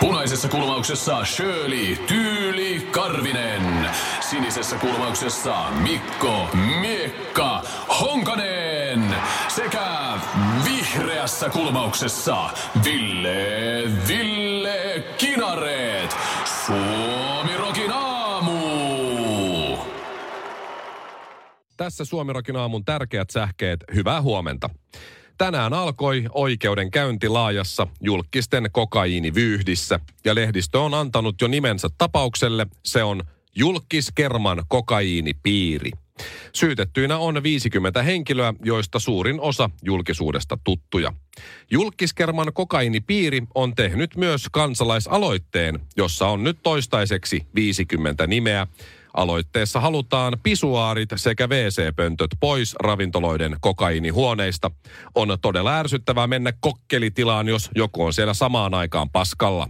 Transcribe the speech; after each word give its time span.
Punaisessa 0.00 0.48
kulmauksessa 0.48 1.24
Shirley 1.24 1.96
Tyyli 1.96 2.88
Karvinen. 2.90 3.90
Sinisessä 4.20 4.76
kulmauksessa 4.76 5.70
Mikko 5.70 6.48
Miekka 6.80 7.62
Honkanen. 8.00 9.14
Sekä 9.48 10.18
vihreässä 10.64 11.48
kulmauksessa 11.48 12.50
Ville 12.84 13.82
Ville 14.08 15.04
Kinareet. 15.18 16.16
Suomi 16.66 17.56
Rokin 17.56 17.92
aamu. 17.92 18.58
Tässä 21.76 22.04
Suomirokin 22.04 22.56
aamun 22.56 22.84
tärkeät 22.84 23.30
sähkeet. 23.30 23.84
Hyvää 23.94 24.22
huomenta. 24.22 24.70
Tänään 25.38 25.72
alkoi 25.72 26.24
oikeudenkäynti 26.32 27.28
laajassa 27.28 27.86
julkisten 28.00 28.68
kokaiinivyyhdissä 28.72 30.00
ja 30.24 30.34
lehdistö 30.34 30.80
on 30.80 30.94
antanut 30.94 31.40
jo 31.40 31.48
nimensä 31.48 31.88
tapaukselle. 31.98 32.66
Se 32.84 33.04
on 33.04 33.22
Julkiskerman 33.56 34.62
kokaiinipiiri. 34.68 35.90
Syytettyinä 36.54 37.18
on 37.18 37.42
50 37.42 38.02
henkilöä, 38.02 38.54
joista 38.64 38.98
suurin 38.98 39.40
osa 39.40 39.70
julkisuudesta 39.82 40.58
tuttuja. 40.64 41.12
Julkiskerman 41.70 42.52
kokaiinipiiri 42.52 43.42
on 43.54 43.74
tehnyt 43.74 44.16
myös 44.16 44.46
kansalaisaloitteen, 44.52 45.80
jossa 45.96 46.26
on 46.28 46.44
nyt 46.44 46.58
toistaiseksi 46.62 47.46
50 47.54 48.26
nimeä. 48.26 48.66
Aloitteessa 49.14 49.80
halutaan 49.80 50.36
pisuaarit 50.42 51.08
sekä 51.16 51.48
WC-pöntöt 51.48 52.30
pois 52.40 52.74
ravintoloiden 52.82 53.56
kokainihuoneista. 53.60 54.70
On 55.14 55.38
todella 55.42 55.78
ärsyttävää 55.78 56.26
mennä 56.26 56.52
kokkelitilaan, 56.60 57.48
jos 57.48 57.70
joku 57.74 58.04
on 58.04 58.12
siellä 58.12 58.34
samaan 58.34 58.74
aikaan 58.74 59.10
paskalla. 59.10 59.68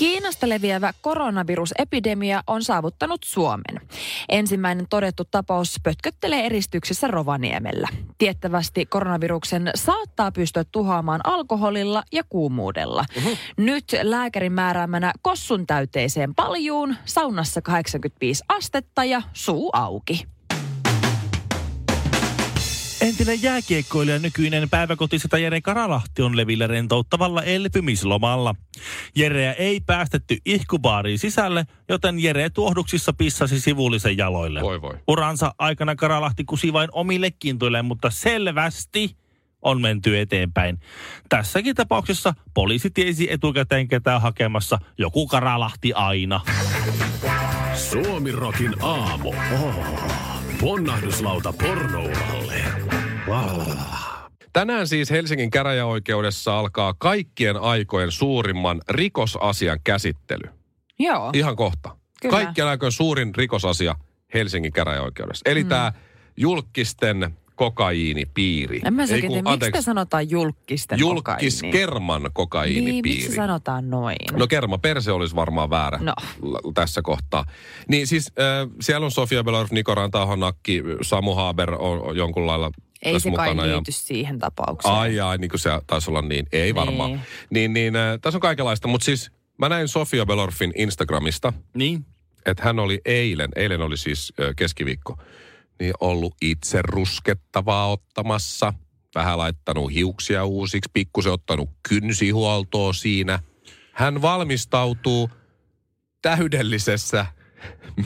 Kiinasta 0.00 0.48
leviävä 0.48 0.92
koronavirusepidemia 1.00 2.42
on 2.46 2.64
saavuttanut 2.64 3.20
Suomen. 3.24 3.80
Ensimmäinen 4.28 4.86
todettu 4.90 5.24
tapaus 5.30 5.76
pötköttelee 5.82 6.46
eristyksissä 6.46 7.08
Rovaniemellä. 7.08 7.88
Tiettävästi 8.18 8.86
koronaviruksen 8.86 9.70
saattaa 9.74 10.32
pystyä 10.32 10.64
tuhoamaan 10.64 11.20
alkoholilla 11.24 12.02
ja 12.12 12.22
kuumuudella. 12.28 13.04
Uh-huh. 13.16 13.38
Nyt 13.56 13.84
lääkärin 14.02 14.52
määräämänä 14.52 15.12
kossun 15.22 15.66
täyteiseen 15.66 16.34
paljuun, 16.34 16.96
saunassa 17.04 17.62
85 17.62 18.44
astetta 18.48 19.04
ja 19.04 19.22
suu 19.32 19.70
auki. 19.72 20.26
Entinen 23.00 23.42
jääkiekkoilija 23.42 24.18
nykyinen 24.18 24.70
päiväkotiseta 24.70 25.38
Jere 25.38 25.60
Karalahti 25.60 26.22
on 26.22 26.36
levillä 26.36 26.66
rentouttavalla 26.66 27.42
elpymislomalla. 27.42 28.54
Jereä 29.16 29.52
ei 29.52 29.80
päästetty 29.80 30.38
ihkubaariin 30.44 31.18
sisälle, 31.18 31.64
joten 31.88 32.20
Jere 32.20 32.50
tuohduksissa 32.50 33.12
pissasi 33.12 33.60
sivullisen 33.60 34.16
jaloille. 34.16 34.60
Voi 34.60 34.82
voi. 34.82 34.98
Uransa 35.08 35.54
aikana 35.58 35.96
Karalahti 35.96 36.44
kusi 36.44 36.72
vain 36.72 36.88
omille 36.92 37.30
kintuille, 37.30 37.82
mutta 37.82 38.10
selvästi 38.10 39.16
on 39.62 39.80
menty 39.80 40.20
eteenpäin. 40.20 40.78
Tässäkin 41.28 41.74
tapauksessa 41.74 42.34
poliisi 42.54 42.90
tiesi 42.90 43.32
etukäteen 43.32 43.88
ketään 43.88 44.22
hakemassa 44.22 44.78
joku 44.98 45.26
Karalahti 45.26 45.92
aina. 45.92 46.40
Suomi 47.74 48.32
Rokin 48.32 48.74
aamu. 48.82 49.28
Oh. 49.28 50.29
Ponnahduslauta 50.60 51.52
pornouralle. 51.52 52.54
Tänään 54.52 54.88
siis 54.88 55.10
Helsingin 55.10 55.50
käräjäoikeudessa 55.50 56.58
alkaa 56.58 56.94
kaikkien 56.98 57.56
aikojen 57.56 58.10
suurimman 58.10 58.80
rikosasian 58.88 59.80
käsittely. 59.84 60.50
Joo. 60.98 61.30
Ihan 61.34 61.56
kohta. 61.56 61.96
Kyllä. 62.22 62.32
Kaikkien 62.32 62.66
aikojen 62.66 62.92
suurin 62.92 63.34
rikosasia 63.34 63.94
Helsingin 64.34 64.72
käräjäoikeudessa. 64.72 65.50
Eli 65.50 65.62
mm. 65.62 65.68
tämä 65.68 65.92
julkisten 66.36 67.36
kokaiinipiiri. 67.60 68.80
En 68.84 68.94
mä 68.94 69.02
Ei 69.02 69.08
sekin 69.08 69.30
kun- 69.30 69.52
miksi 69.52 69.70
te 69.70 69.82
sanotaan 69.82 70.30
julkisten 70.30 71.00
kokaiini? 71.00 71.44
Julkiskerman 71.44 72.22
Niin, 72.22 72.32
kokaiinipiiri. 72.32 73.02
miksi 73.18 73.28
se 73.28 73.34
sanotaan 73.34 73.90
noin? 73.90 74.16
No 74.32 74.46
kerma 74.46 74.78
perse 74.78 75.12
olisi 75.12 75.36
varmaan 75.36 75.70
väärä 75.70 75.98
No. 76.02 76.14
l- 76.42 76.70
tässä 76.74 77.02
kohtaa. 77.02 77.44
Niin 77.88 78.06
siis 78.06 78.28
äh, 78.28 78.68
siellä 78.80 79.04
on 79.04 79.10
Sofia 79.10 79.44
Belorf, 79.44 79.70
Niko 79.70 79.94
Rantahonakki, 79.94 80.82
Samu 81.02 81.34
Haber 81.34 81.70
on, 81.74 82.02
on 82.02 82.16
jonkun 82.16 82.46
lailla 82.46 82.70
Ei 83.02 83.20
se 83.20 83.30
kai 83.30 83.56
liity 83.56 83.92
siihen 83.92 84.38
tapaukseen. 84.38 84.94
Ai 84.94 85.20
ai, 85.20 85.38
niin 85.38 85.48
kuin 85.50 85.60
se 85.60 85.70
taisi 85.86 86.10
olla 86.10 86.22
niin. 86.22 86.46
Ei 86.52 86.74
varmaan. 86.74 87.10
Niin. 87.10 87.20
Niin, 87.50 87.72
niin 87.72 87.96
äh, 87.96 88.18
tässä 88.20 88.36
on 88.36 88.40
kaikenlaista, 88.40 88.88
mutta 88.88 89.04
siis 89.04 89.30
mä 89.58 89.68
näin 89.68 89.88
Sofia 89.88 90.26
Belorfin 90.26 90.72
Instagramista, 90.76 91.52
Niin? 91.74 92.04
että 92.46 92.62
hän 92.62 92.78
oli 92.78 93.00
eilen, 93.04 93.48
eilen 93.56 93.80
oli 93.82 93.96
siis 93.96 94.32
äh, 94.40 94.54
keskiviikko, 94.56 95.18
niin 95.80 95.92
ollut 96.00 96.34
itse 96.42 96.82
ruskettavaa 96.82 97.90
ottamassa. 97.90 98.72
Vähän 99.14 99.38
laittanut 99.38 99.92
hiuksia 99.92 100.44
uusiksi, 100.44 100.90
pikkusen 100.92 101.32
ottanut 101.32 101.70
kynsihuoltoa 101.88 102.92
siinä. 102.92 103.38
Hän 103.92 104.22
valmistautuu 104.22 105.30
täydellisessä 106.22 107.26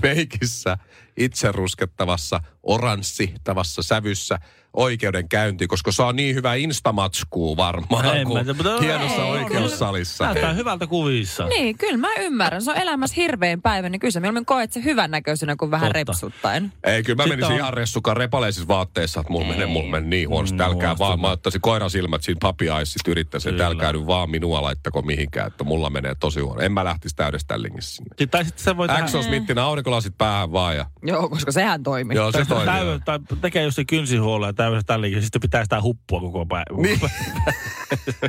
meikissä 0.03 0.79
itse 1.17 1.53
ruskettavassa, 1.53 2.41
oranssitavassa 2.63 3.83
sävyssä 3.83 4.39
oikeudenkäynti, 4.77 5.67
koska 5.67 5.93
se 5.93 6.03
on 6.03 6.17
niin 6.17 6.35
hyvä 6.35 6.55
instamatskuu 6.55 7.57
varmaan 7.57 8.17
En 8.17 8.27
kuin 8.27 8.47
mä 8.47 8.53
mutta- 8.55 8.81
hienossa 8.81 9.23
Ei. 9.25 9.31
oikeussalissa. 9.31 10.25
Näyttää 10.25 10.53
hyvältä 10.53 10.87
kuvissa. 10.87 11.47
Niin, 11.47 11.79
kyllä 11.79 11.97
mä 11.97 12.09
ymmärrän. 12.19 12.63
Se 12.63 12.71
on 12.71 12.77
elämässä 12.77 13.15
hirveän 13.17 13.63
päivä, 13.63 13.89
niin 13.89 14.01
kyllä 14.01 14.11
sä 14.13 14.21
mieluummin 14.21 14.47
koet 14.47 14.73
se 14.73 14.85
hyvän 14.85 15.11
näköisenä 15.11 15.57
kuin 15.57 15.71
vähän 15.71 15.87
Totta. 15.93 15.99
repsuttaen. 15.99 16.73
Ei, 16.85 17.03
kyllä 17.03 17.17
mä 17.17 17.23
Sitten 17.23 17.39
menisin 17.39 17.53
on- 17.53 17.59
ihan 17.59 17.75
ressukaan 17.75 18.17
repaleisissa 18.17 18.69
vaatteissa, 18.69 19.21
että 19.21 19.33
mulla 19.33 19.47
menee, 19.49 19.67
mulla 19.67 19.91
menee 19.91 20.09
niin 20.09 20.29
huonosti. 20.29 20.57
No, 20.57 20.65
Älkää 20.65 20.99
vaan, 20.99 21.21
mä 21.21 21.31
ottaisin 21.31 21.61
koiran 21.61 21.91
silmät 21.91 22.23
siinä 22.23 22.39
papiaissit, 22.43 23.09
yrittäisin, 23.09 23.51
että 23.51 23.67
älkää 23.67 23.93
nyt 23.93 24.07
vaan 24.07 24.31
minua 24.31 24.63
laittako 24.63 25.03
mihinkään, 25.03 25.47
että 25.47 25.65
mulla 25.65 25.91
menee 25.91 26.15
tosi 26.21 26.41
huono. 26.41 26.61
En 26.61 26.73
mä 26.73 26.85
lähtisi 26.85 27.17
täydessä 27.17 27.47
tällingissä 27.49 27.95
sinne. 27.97 28.09
Sitten, 28.09 28.29
tai 28.29 28.45
sitten 28.45 28.65
se 28.65 28.77
voi 28.77 28.89
tehdä... 28.89 29.05
Axel 29.05 29.23
Smithin 29.23 29.59
aurinkolasit 29.59 30.19
päähän 30.19 30.53
vaan 30.53 30.77
ja 30.77 30.87
Joo, 31.07 31.29
koska 31.29 31.53
sehän 31.53 31.83
toimii. 31.83 32.17
joo, 32.17 32.33
se 32.33 32.45
toimii. 32.49 32.67
täy, 32.67 33.01
tai 33.05 33.19
tekee 33.41 33.63
just 33.63 33.77
se 33.77 33.85
kynsihuolella 33.85 34.47
ja 34.47 34.53
täydessä 34.53 34.87
tällikin, 34.87 35.23
sitten 35.23 35.41
pitää 35.41 35.63
sitä 35.65 35.83
huppua 35.83 36.21
koko 36.21 36.47
päivä. 36.47 36.83
Niin. 36.83 37.01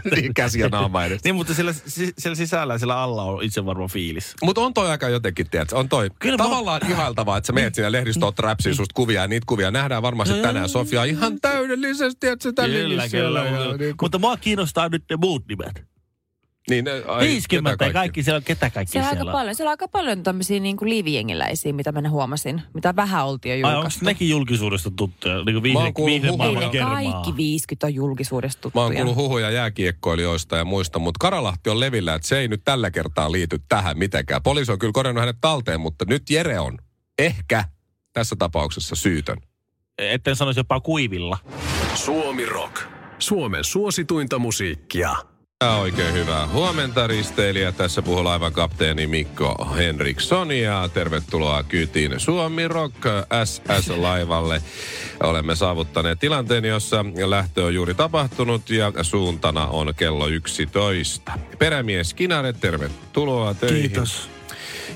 niin 0.16 0.34
käsi 0.34 0.60
ja 0.60 0.70
naama 0.70 1.06
edes. 1.06 1.24
niin, 1.24 1.36
mutta 1.36 1.54
siellä, 1.54 1.74
si- 1.74 2.14
siellä 2.18 2.36
sisällä 2.36 2.74
ja 2.74 2.78
siellä 2.78 2.98
alla 3.02 3.24
on 3.24 3.44
itsevarma 3.44 3.88
fiilis. 3.88 4.34
Mutta 4.44 4.62
on 4.62 4.74
toi 4.74 4.90
aika 4.90 5.10
jotenkin, 5.10 5.50
tiedätkö, 5.50 5.78
on 5.78 5.90
toi 5.90 6.10
Kyllä 6.20 6.38
mä- 6.38 6.44
tavallaan 6.44 6.82
ihailtavaa, 6.92 7.38
että 7.38 7.48
sä 7.48 7.54
meet 7.54 7.76
sinne 7.76 7.92
lehdistöön 7.92 8.34
räpsiin 8.40 8.76
susta 8.76 8.94
kuvia 8.94 9.22
ja 9.22 9.28
niitä 9.28 9.46
kuvia 9.48 9.72
nähdään 9.72 10.02
varmasti 10.02 10.42
tänään 10.42 10.70
Sofia 10.70 11.04
ihan 11.04 11.42
täydellisesti, 11.42 12.28
että 12.28 12.44
se 12.44 12.54
tällä 12.54 12.76
Kyllä, 12.76 13.10
kyllä. 13.10 13.44
Mutta, 13.44 13.78
Niin, 13.78 13.96
mutta 14.02 14.20
mua 14.20 14.38
kiinnostaa 14.38 14.90
nyt 14.90 15.04
ne 15.10 15.16
muut 15.16 15.48
nimet. 15.48 15.95
Niin, 16.70 16.86
ai, 17.08 17.28
50 17.28 17.72
ketä 17.72 17.86
ja 17.86 17.94
kaikki 17.94 18.24
siellä, 18.24 18.42
ketä 18.42 18.70
kaikki 18.70 18.92
Siellä 18.92 19.10
on 19.10 19.16
siellä, 19.16 19.30
aika 19.32 19.38
paljon, 19.38 19.56
siellä 19.56 19.70
on 19.70 19.74
aika 19.74 19.88
paljon 19.88 20.24
tämmöisiä 20.24 20.60
niin 20.60 20.78
kuin 20.78 20.90
liivijengiläisiä, 20.90 21.74
mitä 21.74 21.92
mä 21.92 22.10
huomasin, 22.10 22.62
mitä 22.74 22.96
vähän 22.96 23.26
oltiin 23.26 23.60
jo 23.60 23.68
Ai 23.68 23.74
onko 23.74 23.78
julkaistu. 23.78 24.06
nekin 24.06 24.30
julkisuudesta 24.30 24.92
tuttuja? 24.92 25.36
Niin 25.44 25.62
kuin 25.62 25.74
Mä 25.74 25.80
oon 25.80 25.84
viihde, 25.84 25.92
kuullut 25.94 26.12
viihde 26.12 26.28
huhuja. 26.28 26.52
maailman 26.52 26.72
kermaa. 26.72 26.94
kaikki 27.14 27.38
50 27.38 27.88
on 27.88 27.94
julkisuudesta 27.96 28.72
Mä 28.74 28.82
oon 28.82 28.92
tuttuja. 28.92 29.06
kuullut 29.06 29.24
huhuja 29.24 29.50
jääkiekkoilijoista 29.52 30.58
ja 30.58 30.66
muista, 30.66 31.00
mutta 31.00 31.18
Karalahti 31.20 31.70
on 31.70 31.80
levillä, 31.80 32.14
että 32.16 32.28
se 32.28 32.40
ei 32.40 32.48
nyt 32.48 32.62
tällä 32.66 32.92
kertaa 32.92 33.32
liity 33.32 33.60
tähän 33.70 33.98
mitenkään. 33.98 34.44
Poliisi 34.44 34.72
on 34.72 34.80
kyllä 34.80 34.94
korjannut 34.94 35.22
hänet 35.22 35.38
talteen, 35.42 35.80
mutta 35.80 36.06
nyt 36.08 36.30
Jere 36.30 36.60
on 36.60 36.78
ehkä 37.20 37.64
tässä 38.14 38.36
tapauksessa 38.40 38.96
syytön. 38.96 39.38
Etten 39.98 40.36
sanoisi 40.36 40.60
jopa 40.60 40.80
kuivilla. 40.80 41.38
Suomi 41.94 42.46
Rock. 42.46 42.82
Suomen 43.20 43.64
suosituinta 43.64 44.40
musiikkia. 44.40 45.16
Ja 45.66 45.76
oikein 45.76 46.14
hyvää 46.14 46.48
huomenta 46.48 47.08
risteilijä. 47.08 47.72
Tässä 47.72 48.02
puhuu 48.02 48.24
laivan 48.24 48.54
kapteeni 48.54 49.08
Mikko 49.08 49.68
Henriksson 49.78 50.52
ja 50.52 50.90
tervetuloa 50.94 51.64
kyytiin 51.64 52.20
Suomi 52.20 52.68
Rock 52.68 52.96
SS-laivalle. 53.46 54.62
Olemme 55.24 55.56
saavuttaneet 55.56 56.20
tilanteen, 56.20 56.66
jossa 56.66 57.06
lähtö 57.26 57.66
on 57.66 57.76
juuri 57.76 57.94
tapahtunut 57.94 58.70
ja 58.70 58.92
suuntana 59.02 59.68
on 59.68 59.94
kello 59.98 60.28
11. 60.28 61.32
Perämies 61.60 62.14
Kinare, 62.14 62.54
tervetuloa 62.54 63.54
töihin. 63.54 63.82
Kiitos. 63.82 64.30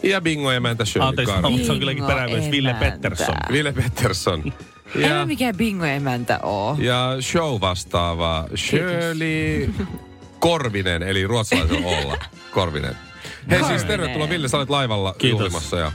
Ja 0.03 0.21
bingo 0.21 0.51
emäntä 0.51 0.85
Shirley 0.85 1.09
Anteeksi, 1.09 1.33
Karvi. 1.35 1.49
mutta 1.49 1.65
se 1.65 1.71
on 1.71 1.79
kylläkin 1.79 2.03
perämies 2.05 2.51
Ville. 2.51 2.73
Pettersson. 2.73 3.35
Ville 3.51 3.73
Pettersson. 3.73 4.53
Ei 4.95 5.01
Ja, 5.01 5.17
ole 5.17 5.25
mikään 5.25 5.57
bingo-emäntä 5.57 6.39
oo. 6.43 6.75
ja 6.79 7.17
show 7.21 7.61
vastaava 7.61 8.45
Shirley 8.55 9.73
Korvinen, 10.39 11.03
eli 11.03 11.27
ruotsalaisen 11.27 11.85
olla. 11.97 12.17
Korvinen. 12.51 12.95
Hei 13.49 13.63
siis 13.63 13.83
tervetuloa 13.83 14.29
Ville, 14.29 14.47
sä 14.47 14.57
olet 14.57 14.69
laivalla 14.69 15.13
Kiitos. 15.13 15.39
juhlimassa 15.39 15.77
ja 15.77 15.91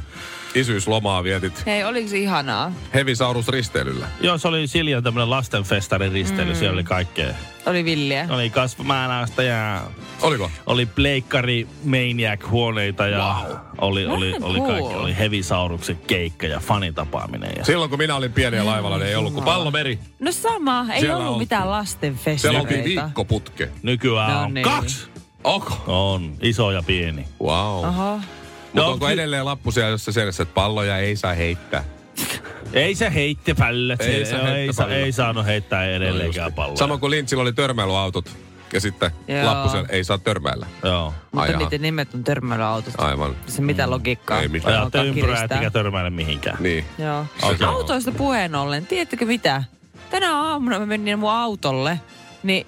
isyyslomaa 0.54 1.24
vietit 1.24 1.66
Hei, 1.66 1.84
oliko 1.84 2.08
se 2.08 2.18
ihanaa? 2.18 2.72
Hevisaurus 2.94 3.48
risteilyllä. 3.48 4.06
Joo, 4.20 4.38
se 4.38 4.48
oli 4.48 4.66
Siljan 4.66 5.02
tämmöinen 5.02 5.30
lastenfestarin 5.30 6.12
risteily, 6.12 6.52
mm. 6.52 6.58
siellä 6.58 6.74
oli 6.74 6.84
kaikkea. 6.84 7.34
Oli 7.66 7.84
villiä. 7.84 8.26
Oli 8.30 8.50
kasvamääräistä 8.50 9.42
ja 9.42 9.82
Oliko? 10.22 10.50
oli 10.66 10.86
pleikkari 10.86 11.66
maniac 11.84 12.50
huoneita 12.50 13.06
ja 13.06 13.18
Wow. 13.48 13.56
oli, 13.78 14.06
oli, 14.06 14.26
Vähän 14.32 14.44
oli 14.44 14.60
kaikki. 14.60 14.94
Oli 14.94 15.16
Hevisauruksen 15.18 15.98
keikka 16.06 16.46
ja 16.46 16.60
fanitapaaminen. 16.60 17.52
Ja... 17.56 17.64
Silloin 17.64 17.90
kun 17.90 17.98
minä 17.98 18.16
olin 18.16 18.32
pieniä 18.32 18.66
laivalla, 18.66 18.98
niin 18.98 19.08
ei 19.08 19.14
ollut 19.16 19.32
kuin 19.34 19.44
pallomeri. 19.44 19.98
No 20.20 20.32
sama, 20.32 20.86
ei 20.92 21.00
Siellä 21.00 21.16
ollut 21.16 21.28
oltiin. 21.28 21.42
mitään 21.42 21.70
lasten 21.70 22.18
Siellä 22.36 22.60
oltiin 22.60 22.76
festareita. 22.78 23.04
viikkoputke. 23.04 23.68
Nykyään 23.82 24.32
No 24.32 24.42
on 24.42 24.54
niin. 24.54 24.64
kaksi. 24.64 25.06
Onko? 25.44 25.84
On, 25.86 26.34
iso 26.42 26.70
ja 26.70 26.82
pieni. 26.82 27.24
Wow. 27.42 27.86
Oho. 27.86 28.16
Mutta 28.16 28.28
No, 28.74 28.90
onko 28.92 29.06
ky- 29.06 29.12
edelleen 29.12 29.44
lappu 29.44 29.70
siellä 29.70 29.90
jossa 29.90 30.12
seinässä, 30.12 30.42
että 30.42 30.54
palloja 30.54 30.98
ei 30.98 31.16
saa 31.16 31.34
heittää? 31.34 31.84
Ei 32.74 32.94
se 32.94 33.14
heitte 33.14 33.54
pallot. 33.54 34.00
Ei 34.00 34.14
Ei, 34.14 34.24
se 34.24 34.36
ei, 34.36 34.44
heitte 34.44 34.72
sa, 34.72 34.82
palloja. 34.82 34.98
ei 35.04 35.12
saanut 35.12 35.46
heittää 35.46 35.84
edelleenkään 35.86 36.52
palloa. 36.52 36.76
Sama 36.76 36.98
kuin 36.98 37.10
Lintsillä 37.10 37.42
oli 37.42 37.52
törmäilyautot. 37.52 38.36
Ja 38.72 38.80
sitten 38.80 39.10
Joo. 39.28 39.46
lappu 39.46 39.68
siellä, 39.68 39.88
ei 39.92 40.04
saa 40.04 40.18
törmäillä. 40.18 40.66
Joo. 40.84 41.14
Mutta 41.32 41.46
jaha. 41.46 41.58
niiden 41.64 41.82
nimet 41.82 42.14
on 42.14 42.24
törmäilyautot. 42.24 42.94
Aivan. 42.98 43.36
Se 43.46 43.62
mitä 43.62 43.90
logiikkaa. 43.90 44.40
Ei 44.40 44.48
mitään. 44.48 44.78
Ajatte 44.78 45.02
ympyrää 45.04 45.26
kiristää. 45.26 45.44
ettekä 45.58 45.70
törmäile 45.70 46.10
mihinkään. 46.10 46.56
Niin. 46.60 46.84
Joo. 46.98 47.26
Okei. 47.42 47.66
Autoista 47.66 48.12
puheen 48.12 48.54
ollen, 48.54 48.86
tiedättekö 48.86 49.26
mitä? 49.26 49.64
Tänä 50.10 50.36
aamuna 50.42 50.78
mä 50.78 50.86
menin 50.86 51.18
mun 51.18 51.30
autolle, 51.30 52.00
niin 52.42 52.66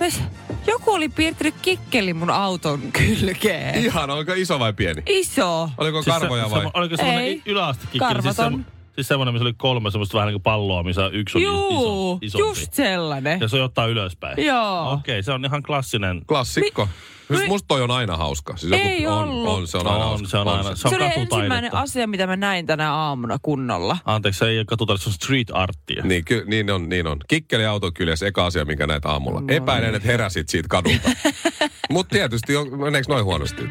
Ves, 0.00 0.20
joku 0.66 0.90
oli 0.92 1.08
piirtänyt 1.08 1.54
kikkeli 1.62 2.14
mun 2.14 2.30
auton 2.30 2.80
kylkeen. 2.92 3.74
Ihan, 3.84 4.10
oliko 4.10 4.32
iso 4.32 4.58
vai 4.58 4.72
pieni? 4.72 5.02
Iso. 5.06 5.70
Oliko 5.78 6.02
Siis 6.02 6.16
karvoja 6.16 6.44
se, 6.44 6.50
vai? 6.50 6.62
Se, 6.62 6.70
oliko 6.74 6.96
semmoinen 6.96 7.24
Ei. 7.24 7.42
yläastekikkeli? 7.46 7.98
Karvaton. 7.98 8.54
Siis, 8.54 8.66
siis 8.96 9.08
semmoinen, 9.08 9.34
missä 9.34 9.44
oli 9.44 9.54
kolme 9.56 9.90
semmoista 9.90 10.14
vähän 10.14 10.26
niin 10.26 10.34
kuin 10.34 10.42
palloa, 10.42 10.82
missä 10.82 11.08
yksi 11.12 11.38
on 11.38 11.42
Juu, 11.42 12.18
iso, 12.22 12.38
isompi. 12.38 12.60
just 12.60 12.72
sellainen. 12.74 13.40
Ja 13.40 13.48
se 13.48 13.62
ottaa 13.62 13.86
ylöspäin. 13.86 14.44
Joo. 14.46 14.92
Okei, 14.92 15.22
se 15.22 15.32
on 15.32 15.44
ihan 15.44 15.62
klassinen. 15.62 16.22
Klassikko. 16.26 16.88
Mi- 17.28 17.38
Mi- 17.38 17.46
Musta 17.48 17.68
toi 17.68 17.82
on 17.82 17.90
aina 17.90 18.16
hauska. 18.16 18.56
Siis 18.56 18.72
Ei 18.72 19.06
on, 19.06 19.28
ollut. 19.28 19.48
on, 19.48 19.66
se 19.66 19.78
on 19.78 19.86
aina 19.86 19.98
On, 19.98 20.08
hauska. 20.08 20.28
se 20.28 20.38
on 20.38 20.48
aina- 20.48 20.62
se. 20.62 20.76
se 20.76 20.88
on 20.88 20.94
Se 20.94 20.96
oli 20.96 21.12
ensimmäinen 21.16 21.74
asia, 21.74 22.06
mitä 22.06 22.26
mä 22.26 22.36
näin 22.36 22.66
tänä 22.66 22.92
aamuna 22.94 23.38
kunnolla. 23.42 23.98
Anteeksi, 24.04 24.38
se 24.38 24.48
ei 24.48 24.64
katota, 24.64 24.96
se 24.96 25.08
on 25.08 25.12
street 25.12 25.48
arttia. 25.52 26.02
Niin, 26.02 26.24
ky- 26.24 26.44
niin 26.46 26.70
on, 26.70 26.88
niin 26.88 27.06
on. 27.06 27.18
Kikkeli 27.28 27.66
auto 27.66 27.92
kyljessä 27.92 28.26
eka 28.26 28.46
asia, 28.46 28.64
minkä 28.64 28.86
näet 28.86 29.04
aamulla. 29.06 29.40
No 29.40 29.46
Epäilen, 29.48 29.94
että 29.94 30.08
heräsit 30.08 30.48
siitä 30.48 30.68
kadulta. 30.68 31.10
Mutta 31.90 32.12
tietysti, 32.12 32.56
on, 32.56 32.80
meneekö 32.80 33.12
noin 33.12 33.24
huonosti? 33.24 33.62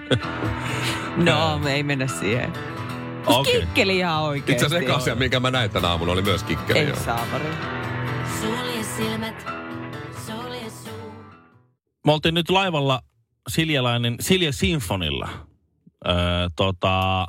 No, 1.17 1.59
me 1.63 1.73
ei 1.73 1.83
mennä 1.83 2.07
siihen. 2.07 2.53
Mut 3.25 3.35
Okei. 3.35 3.61
Kikkeli 3.61 3.97
ihan 3.97 4.21
oikeesti. 4.21 4.51
Itse 4.51 4.65
asiassa 4.65 4.85
eka 4.85 4.95
asia, 4.95 5.15
minkä 5.15 5.39
mä 5.39 5.51
näin 5.51 5.69
tänä 5.69 5.87
aamuna, 5.87 6.11
oli 6.11 6.21
myös 6.21 6.43
kikkeli. 6.43 6.79
Ei 6.79 6.87
joo. 6.87 6.97
saamari. 7.05 7.45
Sulje 8.41 8.83
silmät, 8.83 9.45
sulje 10.25 10.69
suu. 10.69 11.11
Me 12.05 12.11
oltiin 12.11 12.33
nyt 12.33 12.49
laivalla 12.49 13.01
Siljalainen, 13.49 14.15
Silja 14.19 14.53
Sinfonilla. 14.53 15.29
Öö, 16.07 16.13
tota, 16.55 17.27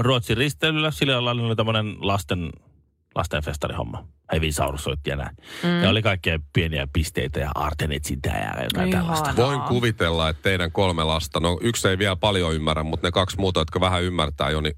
Ruotsin 0.00 0.36
risteilyllä 0.36 0.90
Siljalainen 0.90 1.44
oli 1.44 1.56
tämmöinen 1.56 1.96
lasten, 2.00 2.52
lastenfestarihomma. 3.14 4.08
Hevisaurus 4.32 4.84
soitti 4.84 5.10
ja 5.10 5.16
näin. 5.16 5.36
Mm. 5.62 5.82
Ja 5.82 5.90
oli 5.90 6.02
kaikkea 6.02 6.38
pieniä 6.52 6.88
pisteitä 6.92 7.40
ja 7.40 7.50
artenetsintää 7.54 8.38
ja 8.38 8.64
jotain 8.64 8.88
Ihanaa. 8.88 9.16
tällaista. 9.16 9.42
Voin 9.42 9.60
kuvitella, 9.60 10.28
että 10.28 10.42
teidän 10.42 10.72
kolme 10.72 11.04
lasta, 11.04 11.40
no 11.40 11.58
yksi 11.62 11.88
ei 11.88 11.98
vielä 11.98 12.16
paljon 12.16 12.54
ymmärrä, 12.54 12.82
mutta 12.82 13.06
ne 13.06 13.10
kaksi 13.10 13.36
muuta, 13.38 13.60
jotka 13.60 13.80
vähän 13.80 14.02
ymmärtää 14.02 14.50
jo, 14.50 14.60
niin 14.60 14.76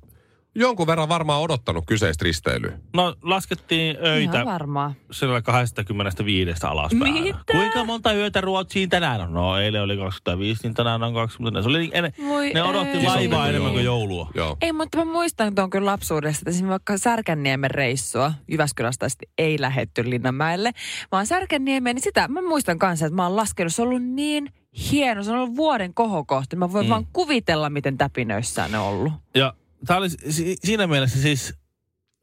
jonkun 0.58 0.86
verran 0.86 1.08
varmaan 1.08 1.40
odottanut 1.40 1.84
kyseistä 1.86 2.24
risteilyä. 2.24 2.72
No 2.94 3.14
laskettiin 3.22 3.96
öitä 4.06 4.32
Ihan 4.32 4.46
varmaa. 4.46 4.94
sillä 5.10 5.42
25 5.42 6.66
alaspäin. 6.66 7.12
Mitä? 7.12 7.38
Kuinka 7.50 7.84
monta 7.84 8.12
yötä 8.12 8.40
Ruotsiin 8.40 8.88
tänään 8.88 9.20
on? 9.20 9.32
No 9.32 9.58
eilen 9.58 9.82
oli 9.82 9.96
25, 9.96 10.62
niin 10.62 10.74
tänään 10.74 11.02
on 11.02 11.14
20. 11.14 11.62
Se 11.62 11.68
oli 11.68 11.90
en, 11.92 12.12
Voi 12.28 12.50
ne 12.54 12.62
odotti 12.62 12.98
ei. 12.98 13.04
laivaa 13.04 13.48
enemmän 13.48 13.72
kuin 13.72 13.84
joulua. 13.84 14.30
Joo. 14.34 14.56
Ei, 14.60 14.72
mutta 14.72 14.98
mä 14.98 15.04
muistan 15.04 15.54
tuon 15.54 15.70
kyllä 15.70 15.86
lapsuudesta, 15.86 16.40
että 16.40 16.50
esimerkiksi 16.50 16.70
vaikka 16.70 16.98
Särkänniemen 16.98 17.70
reissua, 17.70 18.32
Jyväskylästä 18.48 19.06
asti 19.06 19.26
ei 19.38 19.60
lähetty 19.60 20.10
Linnanmäelle, 20.10 20.72
vaan 21.12 21.26
Särkänniemeen, 21.26 21.96
niin 21.96 22.02
sitä 22.02 22.28
mä 22.28 22.42
muistan 22.42 22.78
kanssa, 22.78 23.06
että 23.06 23.16
mä 23.16 23.22
oon 23.22 23.36
laskenut, 23.36 23.74
se 23.74 23.82
on 23.82 23.88
ollut 23.88 24.02
niin 24.02 24.52
hieno, 24.92 25.22
se 25.22 25.30
on 25.30 25.38
ollut 25.38 25.56
vuoden 25.56 25.94
kohokohta. 25.94 26.56
Mä 26.56 26.72
voin 26.72 26.86
mm. 26.86 26.90
vaan 26.90 27.06
kuvitella, 27.12 27.70
miten 27.70 27.98
täpinöissään 27.98 28.72
ne 28.72 28.78
on 28.78 28.86
ollut. 28.86 29.12
Ja 29.34 29.54
tämä 29.86 29.98
oli 29.98 30.08
si- 30.10 30.56
siinä 30.64 30.86
mielessä 30.86 31.22
siis 31.22 31.54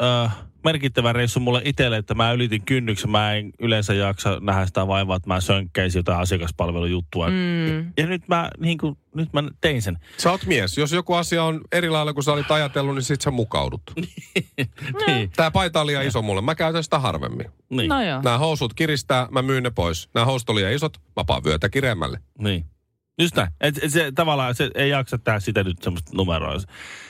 äh, 0.03 0.35
merkittävä 0.63 1.13
reissu 1.13 1.39
mulle 1.39 1.61
itselle, 1.65 1.97
että 1.97 2.13
mä 2.13 2.31
ylitin 2.31 2.61
kynnyksen. 2.65 3.09
Mä 3.09 3.33
en 3.33 3.51
yleensä 3.59 3.93
jaksa 3.93 4.39
nähdä 4.41 4.65
sitä 4.65 4.87
vaivaa, 4.87 5.15
että 5.15 5.27
mä 5.27 5.41
sönkkäisin 5.41 5.99
jotain 5.99 6.19
asiakaspalvelujuttua. 6.19 7.27
Mm. 7.29 7.77
Ja 7.97 8.05
nyt 8.07 8.27
mä, 8.27 8.49
niin 8.59 8.77
kuin, 8.77 8.97
nyt 9.15 9.33
mä 9.33 9.43
tein 9.61 9.81
sen. 9.81 9.97
Sä 10.17 10.31
oot 10.31 10.45
mies. 10.45 10.77
Jos 10.77 10.91
joku 10.91 11.13
asia 11.13 11.43
on 11.43 11.61
eri 11.71 11.89
lailla 11.89 12.13
kuin 12.13 12.23
sä 12.23 12.33
olit 12.33 12.51
ajatellut, 12.51 12.95
niin 12.95 13.03
sit 13.03 13.21
sä 13.21 13.31
mukaudut. 13.31 13.81
niin, 15.07 15.31
Tää 15.35 15.51
paita 15.51 15.81
on 15.81 15.87
liian 15.87 16.05
iso 16.05 16.21
mulle. 16.21 16.41
Mä 16.41 16.55
käytän 16.55 16.83
sitä 16.83 16.99
harvemmin. 16.99 17.47
niin, 17.69 17.89
No 17.89 18.01
joo. 18.03 18.21
Nämä 18.21 18.37
housut 18.37 18.73
kiristää, 18.73 19.27
mä 19.31 19.41
myyn 19.41 19.63
ne 19.63 19.69
pois. 19.69 20.09
Nämä 20.13 20.25
housut 20.25 20.49
on 20.49 20.55
liian 20.55 20.73
isot, 20.73 20.97
mä 21.15 21.23
paan 21.23 21.43
vyötä 21.43 21.69
kireemmälle. 21.69 22.19
niin. 22.39 22.65
Just 23.19 23.35
näin. 23.35 23.47
Et, 23.61 23.79
et 23.83 23.91
se, 23.91 24.11
tavallaan 24.15 24.55
se 24.55 24.69
ei 24.75 24.89
jaksa 24.89 25.17
tehdä 25.17 25.39
sitä 25.39 25.63
nyt 25.63 25.81
semmoista 25.81 26.11
numeroa. 26.15 26.57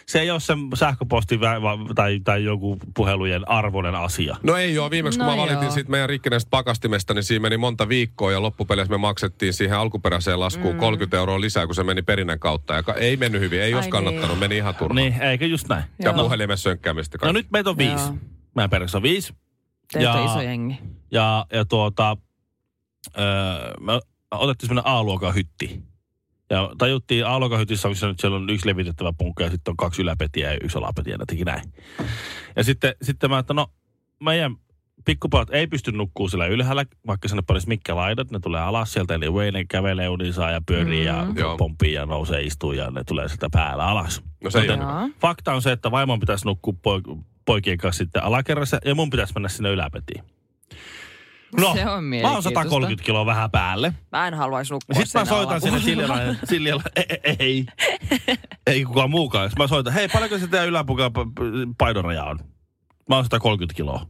Se 0.06 0.20
ei 0.20 0.32
ole 0.32 0.40
se 0.40 0.54
sähköposti 0.76 1.40
vai- 1.40 1.62
vai- 1.62 1.78
tai, 1.96 2.20
tai 2.24 2.44
joku 2.44 2.78
puhelujen 2.96 3.50
arvoinen 3.50 3.96
asia. 3.96 4.36
No 4.44 4.56
ei 4.56 4.74
joo, 4.74 4.92
viimeksi 4.92 5.20
kun 5.20 5.26
No 5.28 5.32
mä 5.36 5.42
valitin 5.42 5.62
joo. 5.64 5.72
siitä 5.72 5.90
meidän 5.92 6.10
rikkinäisestä 6.10 6.50
pakastimesta, 6.50 7.14
niin 7.14 7.24
siinä 7.24 7.42
meni 7.42 7.58
monta 7.58 7.90
viikkoa 7.90 8.32
ja 8.32 8.42
loppupeleissä 8.42 8.92
me 8.92 8.98
maksettiin 8.98 9.54
siihen 9.54 9.78
alkuperäiseen 9.78 10.40
laskuun 10.40 10.74
mm. 10.76 10.80
30 10.80 11.18
euroa 11.18 11.42
lisää, 11.42 11.66
kun 11.66 11.76
se 11.76 11.84
meni 11.84 12.02
perinnän 12.02 12.40
kautta. 12.40 12.74
Ja 12.74 12.84
ka- 12.84 12.94
ei 12.94 13.18
mennyt 13.18 13.42
hyvin, 13.42 13.60
ei 13.62 13.66
Ai 13.66 13.74
olisi 13.74 13.90
kannattanut, 13.90 14.30
niin. 14.30 14.40
meni 14.40 14.58
ihan 14.58 14.76
turhaan. 14.76 14.96
Niin, 14.96 15.22
eikö 15.22 15.46
just 15.46 15.68
näin? 15.70 15.84
Ja 16.04 16.12
Joo. 16.12 16.24
puhelimen 16.24 16.58
sönkkäämistä. 16.58 17.18
No 17.18 17.20
kaikki. 17.20 17.34
nyt 17.40 17.52
meitä 17.52 17.70
on 17.70 17.78
viisi. 17.78 18.04
Joo. 18.06 18.18
Meidän 18.56 18.70
perheessä 18.70 18.98
on 18.98 19.04
viisi. 19.04 19.34
Teitä 19.94 20.10
Ja- 20.10 20.26
iso 20.26 20.42
jengi. 20.42 20.78
Ja, 21.12 21.46
ja 21.54 21.66
tuota, 21.66 22.18
öö, 23.18 23.24
me 23.80 23.94
otettiin 24.32 24.68
semmoinen 24.68 24.92
A-luokan 24.92 25.36
hytti. 25.36 25.84
Ja 26.50 26.72
tajuttiin 26.78 27.26
se 27.94 28.08
nyt 28.08 28.20
siellä 28.20 28.38
on 28.38 28.50
yksi 28.50 28.68
levitettävä 28.68 29.14
punkka 29.18 29.44
ja 29.44 29.50
sitten 29.50 29.72
on 29.72 29.78
kaksi 29.78 30.02
yläpetiä 30.02 30.52
ja 30.52 30.58
yksi 30.64 30.78
alapetiä, 30.78 31.16
ja 31.20 31.26
teki 31.26 31.44
näin. 31.44 31.74
Ja 32.56 32.64
sitten, 32.64 32.96
sitten 33.02 33.30
mä, 33.30 33.40
että 33.40 33.54
no 33.54 33.68
meidän 34.20 34.56
pikkupalat 35.06 35.50
ei 35.52 35.68
pysty 35.68 35.92
nukkuu 35.92 36.30
siellä 36.30 36.48
ylhäällä, 36.48 36.86
vaikka 37.08 37.28
sinne 37.28 37.44
panisi 37.48 37.68
mitkä 37.68 37.96
laidat, 37.96 38.32
ne 38.32 38.40
tulee 38.40 38.62
alas 38.62 38.94
sieltä, 38.94 39.14
eli 39.14 39.30
Wayne 39.30 39.66
kävelee 39.66 40.10
unisaa 40.10 40.52
ja 40.52 40.62
pyörii 40.66 41.02
mm. 41.02 41.06
Ja 41.06 41.28
Joo. 41.36 41.58
pomppii 41.58 41.94
ja 41.94 42.06
nousee, 42.06 42.42
istuu 42.42 42.72
ja 42.72 42.92
ne 42.92 43.04
tulee 43.04 43.28
sieltä 43.28 43.48
päällä 43.52 43.86
alas. 43.86 44.22
No 44.44 44.50
se 44.50 44.60
Joten. 44.60 44.80
Fakta 45.22 45.54
on 45.54 45.62
se, 45.62 45.72
että 45.72 45.92
vaimon 45.92 46.20
pitäisi 46.20 46.46
nukkua 46.46 46.74
poik- 46.74 47.24
poikien 47.46 47.78
kanssa 47.78 48.04
sitten 48.04 48.24
alakerrassa 48.24 48.80
ja 48.86 48.96
mun 48.96 49.10
pitäisi 49.10 49.34
mennä 49.34 49.50
sinne 49.50 49.70
yläpetiin. 49.70 50.24
No, 51.60 51.74
Se 51.74 51.80
on 51.80 51.86
mä 51.86 51.92
oon 51.94 52.04
mielenkiintoista. 52.04 52.50
130 52.50 53.04
kiloa 53.06 53.26
vähän 53.26 53.52
päälle. 53.52 53.94
Mä 54.12 54.28
en 54.28 54.34
haluaisi 54.34 54.74
nukkua 54.74 54.96
Sitten 54.96 55.22
mä 55.22 55.26
sen 55.26 55.36
soitan 55.36 55.62
sinne. 55.62 55.80
Siljalainen, 55.80 56.40
Siljala, 56.50 56.82
ei, 56.96 57.36
ei, 57.40 57.66
ei 58.68 58.86
kukaan 58.86 59.10
muukaan. 59.10 59.50
Sitten 59.50 59.64
mä 59.64 59.68
soitan, 59.68 59.94
hei 59.94 60.08
paljonko 60.08 60.38
se 60.38 60.48
teidän 60.48 60.68
yläpukan 60.68 61.12
pa- 61.12 61.74
painoraja 61.78 62.24
on? 62.24 62.40
Mä 63.10 63.16
oon 63.16 63.24
130 63.26 63.74
kiloa. 63.78 64.06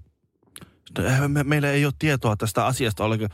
Sitten, 0.85 1.05
"Eh, 1.05 1.27
me, 1.27 1.43
meillä 1.43 1.69
ei 1.69 1.85
ole 1.85 1.93
tietoa 1.99 2.35
tästä 2.35 2.65
asiasta 2.65 3.03
ollenkaan. 3.03 3.31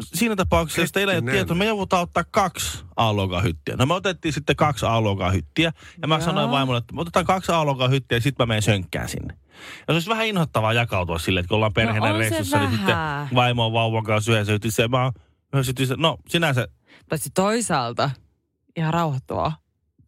Siinä 0.00 0.36
tapauksessa, 0.36 0.80
jos 0.80 0.92
teillä 0.92 1.12
ei 1.12 1.18
ole 1.18 1.30
tietoa, 1.30 1.56
me 1.56 1.64
joudutaan 1.64 2.02
ottaa 2.02 2.24
kaksi 2.30 2.84
A-luokan 2.96 3.42
hyttiä. 3.42 3.76
No 3.76 3.86
me 3.86 3.94
otettiin 3.94 4.32
sitten 4.32 4.56
kaksi 4.56 4.86
A-luokan 4.86 5.32
hyttiä. 5.32 5.72
Ja 6.02 6.08
mä 6.08 6.14
Joo. 6.14 6.24
sanoin 6.24 6.50
vaimolle, 6.50 6.78
että 6.78 6.94
me 6.94 7.00
otetaan 7.00 7.26
kaksi 7.26 7.52
A-luokan 7.52 7.90
hyttiä 7.90 8.16
ja 8.16 8.22
sitten 8.22 8.44
mä 8.44 8.48
menen 8.48 8.62
sönkkään 8.62 9.08
sinne. 9.08 9.34
Ja 9.78 9.84
se 9.86 9.92
olisi 9.92 10.10
vähän 10.10 10.26
inhottavaa 10.26 10.72
jakautua 10.72 11.18
silleen, 11.18 11.40
että 11.40 11.48
kun 11.48 11.56
ollaan 11.56 11.72
perheenä 11.72 12.08
No 12.08 12.14
on 12.14 12.22
se 12.22 12.30
reissussa, 12.30 12.58
niin 12.58 12.70
sitten 12.70 12.96
vaimo 13.34 13.66
on 13.66 13.72
vauvan 13.72 14.04
kanssa 14.04 14.32
yhdessä 14.32 14.52
hytissä 14.52 14.82
ja 14.82 14.88
mä 14.88 15.02
oon 15.04 15.12
yhdessä 15.54 15.70
hytissä. 15.70 15.94
No 15.98 16.18
sinänsä, 16.28 16.68
Paitsi 17.08 17.30
toisaalta 17.34 18.10
ihan 18.76 18.94
rauhoittavaa. 18.94 19.56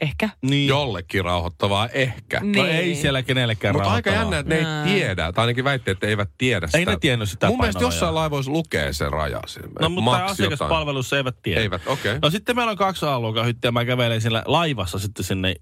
Ehkä. 0.01 0.29
niin. 0.43 0.69
Jollekin 0.69 1.25
rauhoittavaa 1.25 1.89
ehkä. 1.89 2.41
Niin. 2.41 2.53
No 2.57 2.65
ei 2.67 2.95
siellä 2.95 3.23
kenellekään 3.23 3.75
Mutta 3.75 3.91
aika 3.91 4.11
jännä, 4.11 4.39
että 4.39 4.55
ne 4.55 4.63
Nää. 4.63 4.85
ei 4.85 4.93
tiedä, 4.95 5.33
tai 5.33 5.43
ainakin 5.43 5.65
väitte, 5.65 5.91
että 5.91 6.07
eivät 6.07 6.31
tiedä 6.39 6.67
sitä. 6.67 6.79
Ei 6.79 6.85
ne 6.85 6.97
tiennyt 7.01 7.29
sitä 7.31 7.47
Mun 7.47 7.59
mielestä 7.59 7.83
jossain 7.85 8.15
laivoissa 8.15 8.53
lukee 8.53 8.93
se 8.93 9.09
raja. 9.11 9.41
Se, 9.47 9.61
No 9.81 9.89
mutta 9.89 10.11
max 10.11 10.31
asiakaspalvelussa 10.31 11.17
eivät 11.17 11.37
tiedä. 11.43 11.61
Eivät, 11.61 11.83
okei. 11.87 12.11
Okay. 12.13 12.19
No 12.23 12.31
sitten 12.31 12.57
meillä 12.57 12.71
on 12.71 12.77
kaksi 12.77 13.07
A-luokan 13.07 13.47
hyttiä. 13.47 13.71
Mä 13.71 13.85
kävelen 13.85 14.21
siellä 14.21 14.43
laivassa 14.47 14.99
sitten 14.99 15.25
sinne 15.25 15.55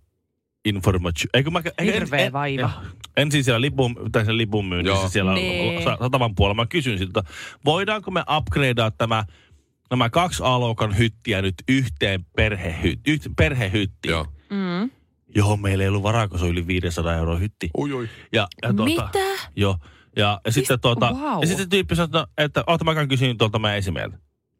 information. 0.64 1.30
Eikö 1.34 1.50
mä, 1.50 1.62
eikö, 1.78 1.92
Hirveä 1.92 2.32
vaiva. 2.32 2.60
joo. 2.60 2.70
Ensin 3.16 3.44
siellä 3.44 3.60
lipun, 3.60 3.96
tai 4.12 4.24
siellä 4.24 4.38
lipun 4.38 4.64
myynnissä 4.66 5.00
Joo. 5.00 5.08
siellä 5.08 5.34
Niin. 5.34 5.84
sa- 5.84 5.96
sataman 6.00 6.34
puolella. 6.34 6.62
Mä 6.62 6.66
kysyn 6.66 6.98
siltä, 6.98 7.22
voidaanko 7.64 8.10
me 8.10 8.22
upgradea 8.36 8.90
tämä, 8.90 9.24
nämä 9.90 10.10
kaksi 10.10 10.42
A-luokan 10.46 10.98
hyttiä 10.98 11.42
nyt 11.42 11.54
yhteen 11.68 12.24
perhehy, 12.36 12.94
yht, 13.06 13.26
perhehyttiin? 13.36 14.10
Joo. 14.10 14.26
Mm. 14.50 14.90
Johon 15.34 15.60
meillä 15.60 15.84
ei 15.84 15.88
ollut 15.88 16.02
varaa, 16.02 16.28
kun 16.28 16.38
se 16.38 16.44
on 16.44 16.50
yli 16.50 16.66
500 16.66 17.14
euroa 17.14 17.36
hytti. 17.38 17.70
Ui, 17.78 17.92
ui. 17.92 18.08
Ja, 18.32 18.46
ja 18.62 18.74
tuota, 18.74 18.84
Mitä? 18.84 19.20
Joo. 19.56 19.76
Ja, 20.16 20.40
ja 20.44 20.52
sitten, 20.52 20.80
tuota, 20.80 21.10
wow. 21.10 21.40
ja 21.40 21.46
sitten 21.46 21.64
se 21.64 21.70
tyyppi 21.70 21.96
sanoi, 21.96 22.06
että, 22.06 22.26
että 22.38 22.64
oota 22.66 22.84
mä 22.84 22.94
käyn 22.94 23.08
kysyä 23.08 23.34
tuolta 23.38 23.58
meidän 23.58 23.78
esimieheltä. 23.78 24.18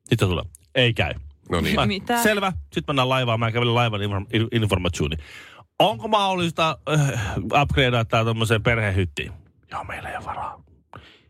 Sitten 0.09 0.29
tulee, 0.29 0.45
ei 0.75 0.95
käy. 0.95 1.15
No 1.51 1.61
niin. 1.61 1.75
Mä, 1.75 1.87
Mitä? 1.87 2.23
Selvä. 2.23 2.53
Sitten 2.63 2.85
mennään 2.87 3.09
laivaan. 3.09 3.41
Mä 3.41 3.53
kävelin 3.53 3.75
laivan 3.75 4.01
inform- 4.01 4.49
informationi. 4.53 5.17
Onko 5.79 6.09
mahdollista 6.09 6.79
äh, 6.93 7.23
upgradea 7.63 8.05
tää 8.05 8.25
tommoseen 8.25 8.63
perhehyttiin? 8.63 9.33
Joo, 9.71 9.85
meillä 9.85 10.11
ei 10.11 10.17
ole 10.17 10.25
varaa. 10.25 10.63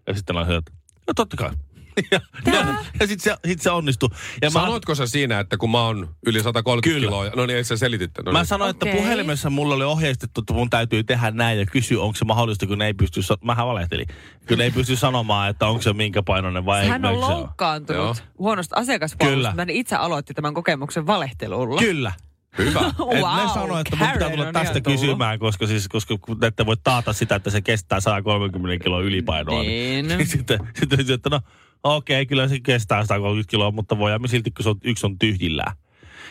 Ja 0.06 0.14
sitten 0.14 0.36
on 0.36 0.52
että 0.52 0.72
no 1.06 1.14
totta 1.16 1.36
kai. 1.36 1.50
ja, 2.10 2.20
ja, 2.46 2.66
ja 3.00 3.06
sitten 3.06 3.20
se, 3.20 3.36
sit 3.48 3.60
se 3.62 3.70
onnistui. 3.70 4.08
Ja 4.42 4.50
mä, 4.50 4.60
Sanoitko 4.60 4.94
sä 4.94 5.06
siinä, 5.06 5.40
että 5.40 5.56
kun 5.56 5.70
mä 5.70 5.82
oon 5.82 6.08
yli 6.26 6.42
130 6.42 6.94
Kyllä. 6.94 7.06
kiloa, 7.06 7.30
no 7.36 7.46
niin, 7.46 7.56
ei 7.56 7.64
sä 7.64 7.76
selitit. 7.76 8.10
No 8.24 8.32
mä 8.32 8.38
niin. 8.38 8.46
sanoin, 8.46 8.70
että 8.70 8.86
Okei. 8.86 8.96
puhelimessa 9.00 9.50
mulla 9.50 9.74
oli 9.74 9.84
ohjeistettu, 9.84 10.40
että 10.40 10.54
mun 10.54 10.70
täytyy 10.70 11.04
tehdä 11.04 11.30
näin 11.30 11.58
ja 11.58 11.66
kysyä, 11.66 12.02
onko 12.02 12.16
se 12.16 12.24
mahdollista, 12.24 12.66
kun 12.66 12.78
ne 12.78 12.86
ei 12.86 12.94
pysty, 12.94 13.22
sa- 13.22 13.38
mähän 13.44 13.66
valehtelin, 13.66 14.06
kun 14.48 14.58
ne 14.58 14.64
ei 14.64 14.70
pysty 14.70 14.96
sanomaan, 14.96 15.50
että 15.50 15.66
onko 15.66 15.82
se 15.82 15.92
minkä 15.92 16.22
painoinen 16.22 16.64
vai 16.64 16.88
Hän 16.88 17.04
ei. 17.04 17.12
on 17.14 17.20
loukkaantunut 17.20 18.02
Joo. 18.02 18.14
huonosta 18.38 18.76
asiakaspalvelusta. 18.76 19.54
Hän 19.58 19.70
itse 19.70 19.96
aloitti 19.96 20.34
tämän 20.34 20.54
kokemuksen 20.54 21.06
valehtelulla. 21.06 21.80
Kyllä. 21.80 22.12
Hyvä. 22.58 22.80
Et 22.88 22.98
ne 23.14 23.20
Wow, 23.20 23.48
sanoi, 23.54 23.80
että 23.80 23.96
mun 23.96 24.08
pitää 24.12 24.30
tulla 24.30 24.46
on 24.46 24.52
tästä 24.52 24.80
kysymään, 24.80 25.38
koska, 25.38 25.66
siis, 25.66 25.88
koska 25.88 26.14
ette 26.42 26.66
voi 26.66 26.76
taata 26.84 27.12
sitä, 27.12 27.34
että 27.34 27.50
se 27.50 27.60
kestää 27.62 28.00
130 28.00 28.84
kiloa 28.84 29.00
ylipainoa. 29.00 29.62
Niin. 29.62 30.08
sitten, 30.26 30.58
sitten, 30.80 30.98
sitten, 30.98 31.14
että 31.14 31.30
no 31.30 31.40
okei, 31.82 32.16
okay, 32.16 32.26
kyllä 32.26 32.48
se 32.48 32.60
kestää 32.60 33.02
130 33.04 33.50
kiloa, 33.50 33.70
mutta 33.70 33.98
voidaan 33.98 34.22
me 34.22 34.28
silti, 34.28 34.50
kun 34.50 34.62
se 34.62 34.68
on, 34.68 34.76
yksi 34.84 35.06
on 35.06 35.18
tyhjillään. 35.18 35.76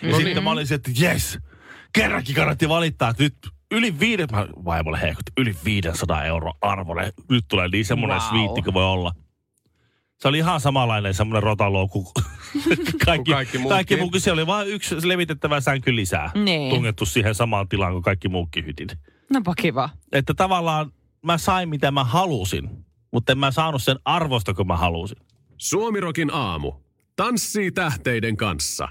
Ja 0.02 0.08
No 0.10 0.16
sitten 0.16 0.36
niin. 0.36 0.44
mä 0.44 0.52
olin 0.52 0.74
että 0.74 0.92
jes, 1.00 1.40
kerrankin 1.94 2.36
kannatti 2.36 2.70
valittaa, 2.70 3.10
että 3.10 3.24
nyt 3.24 3.36
yli 3.72 4.00
viiden, 4.00 4.28
mä 4.32 4.48
vaimolle 4.66 5.02
hehkutti, 5.02 5.32
yli 5.38 5.56
500 5.66 6.24
euroa 6.26 6.54
arvoinen. 6.62 7.14
Nyt 7.30 7.46
tulee 7.48 7.68
niin 7.68 7.86
semmoinen 7.86 8.18
Wow. 8.18 8.30
sviitti 8.30 8.62
kuin 8.62 8.74
voi 8.74 8.86
olla. 8.86 9.12
Se 10.18 10.28
oli 10.28 10.38
ihan 10.38 10.62
samanlainen 10.62 11.14
semmoinen 11.14 11.44
rotalouku. 11.44 12.12
kaikki, 13.06 13.32
kaikki 13.32 13.58
muutkin. 13.58 13.70
kaikki 13.76 13.96
muukin. 13.96 14.22
Se 14.22 14.32
oli 14.32 14.48
vain 14.48 14.68
yksi 14.68 15.08
levitettävä 15.08 15.62
sänky 15.62 15.96
lisää. 15.96 16.32
Niin. 16.36 16.70
Tungettu 16.70 17.06
siihen 17.06 17.36
samaan 17.36 17.70
tilaan 17.70 17.92
kuin 17.94 18.04
kaikki 18.04 18.30
muukin 18.30 18.66
hytit. 18.66 18.98
Nopa 19.34 19.54
kiva. 19.56 19.90
Että 20.12 20.34
tavallaan 20.34 20.92
mä 21.22 21.38
sain 21.38 21.70
mitä 21.70 21.92
mä 21.92 22.04
halusin, 22.04 22.70
mutta 23.12 23.32
en 23.32 23.38
mä 23.38 23.52
saanut 23.52 23.84
sen 23.84 23.98
arvosta 24.06 24.54
kuin 24.54 24.68
mä 24.68 24.78
halusin. 24.78 25.18
Suomirokin 25.70 26.34
aamu. 26.34 26.74
Tanssii 27.16 27.72
tähteiden 27.72 28.38
kanssa. 28.38 28.88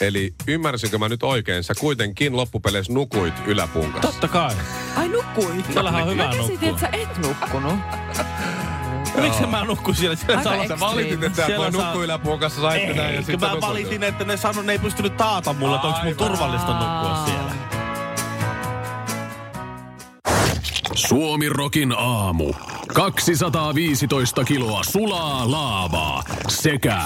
Eli 0.00 0.34
ymmärsinkö 0.48 0.98
mä 0.98 1.08
nyt 1.08 1.22
oikein, 1.22 1.64
sä 1.64 1.74
kuitenkin 1.80 2.36
loppupeleissä 2.36 2.92
nukuit 2.92 3.34
yläpunkassa. 3.46 4.00
Totta 4.12 4.28
kai. 4.28 4.54
Ai 4.96 5.08
nukkuit? 5.08 5.66
Siellähän 5.72 6.02
on 6.02 6.10
hyvä 6.12 6.24
Mä 6.26 6.32
käsitin, 6.36 6.68
nukkua. 6.68 6.68
että 6.68 6.80
sä 6.80 6.88
et 7.02 7.18
nukkunut. 7.18 7.74
Miksi 9.20 9.46
mä 9.46 9.64
nukkuin 9.64 9.96
siellä? 9.96 10.16
siellä 10.16 10.50
Aika 10.50 10.66
saa- 10.68 10.68
Sä 10.68 10.80
valitit, 10.80 11.22
että 11.22 11.46
Siellä 11.46 11.64
voi 11.64 11.72
saa- 11.72 11.84
nukkua 11.84 12.04
yläpunkassa, 12.04 12.60
sait 12.60 12.88
pitää 12.88 13.10
ja 13.10 13.22
mä 13.40 13.60
valitin, 13.60 14.02
että 14.02 14.24
ne 14.24 14.36
sanoi, 14.36 14.64
ne 14.64 14.72
ei 14.72 14.78
pystynyt 14.78 15.16
taata 15.16 15.52
mulle, 15.52 15.74
että 15.76 15.88
onko 15.88 16.00
mun 16.04 16.16
turvallista 16.16 16.72
nukkua 16.78 17.24
siellä. 17.26 17.59
Suomirokin 20.94 21.94
aamu. 21.96 22.52
215 22.94 24.44
kiloa 24.44 24.82
sulaa 24.82 25.50
laavaa 25.50 26.22
sekä 26.48 26.98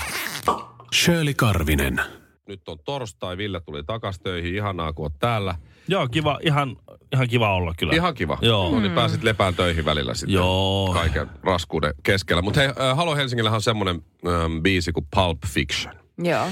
Shirley 0.95 1.35
Karvinen. 1.35 2.01
Nyt 2.49 2.69
on 2.69 2.79
torstai, 2.85 3.37
Ville 3.37 3.61
tuli 3.61 3.85
takas 3.85 4.21
töihin, 4.21 4.55
ihanaa 4.55 4.93
kun 4.93 5.05
oot 5.05 5.19
täällä. 5.19 5.55
Joo, 5.89 6.09
kiva, 6.09 6.39
ihan, 6.43 6.77
ihan 7.13 7.29
kiva 7.29 7.55
olla 7.55 7.75
kyllä. 7.79 7.95
Ihan 7.95 8.15
kiva. 8.15 8.39
Joo. 8.43 8.71
No 8.71 8.81
niin 8.81 8.93
pääsit 8.93 9.23
lepään 9.23 9.55
töihin 9.55 9.85
välillä 9.85 10.15
sitten. 10.15 10.35
Joo. 10.35 10.91
Kaiken 10.95 11.31
raskuuden 11.43 11.95
keskellä. 12.03 12.43
Mutta 12.43 12.61
hei, 12.61 12.69
äh, 12.69 12.97
Halo 12.97 13.17
Helsingillähän 13.17 13.57
on 13.57 13.63
semmonen 13.63 14.03
ähm, 14.29 14.63
biisi 14.63 14.93
kuin 14.93 15.07
Pulp 15.15 15.39
Fiction. 15.47 15.95
Joo. 16.19 16.47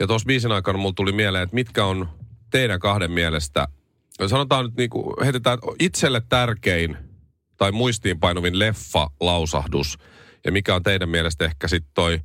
Ja 0.00 0.06
tuossa 0.06 0.26
biisin 0.26 0.52
aikana 0.52 0.78
mulla 0.78 0.94
tuli 0.96 1.12
mieleen, 1.12 1.44
että 1.44 1.54
mitkä 1.54 1.84
on 1.84 2.08
teidän 2.50 2.80
kahden 2.80 3.10
mielestä, 3.10 3.68
sanotaan 4.26 4.64
nyt 4.64 4.76
niinku, 4.76 5.14
heitetään 5.24 5.58
itselle 5.78 6.22
tärkein 6.28 6.96
tai 7.56 7.72
muistiinpainuvin 7.72 8.58
leffa-lausahdus. 8.58 9.98
Ja 10.44 10.52
mikä 10.52 10.74
on 10.74 10.82
teidän 10.82 11.08
mielestä 11.08 11.44
ehkä 11.44 11.68
sitten 11.68 11.90
toi 11.94 12.20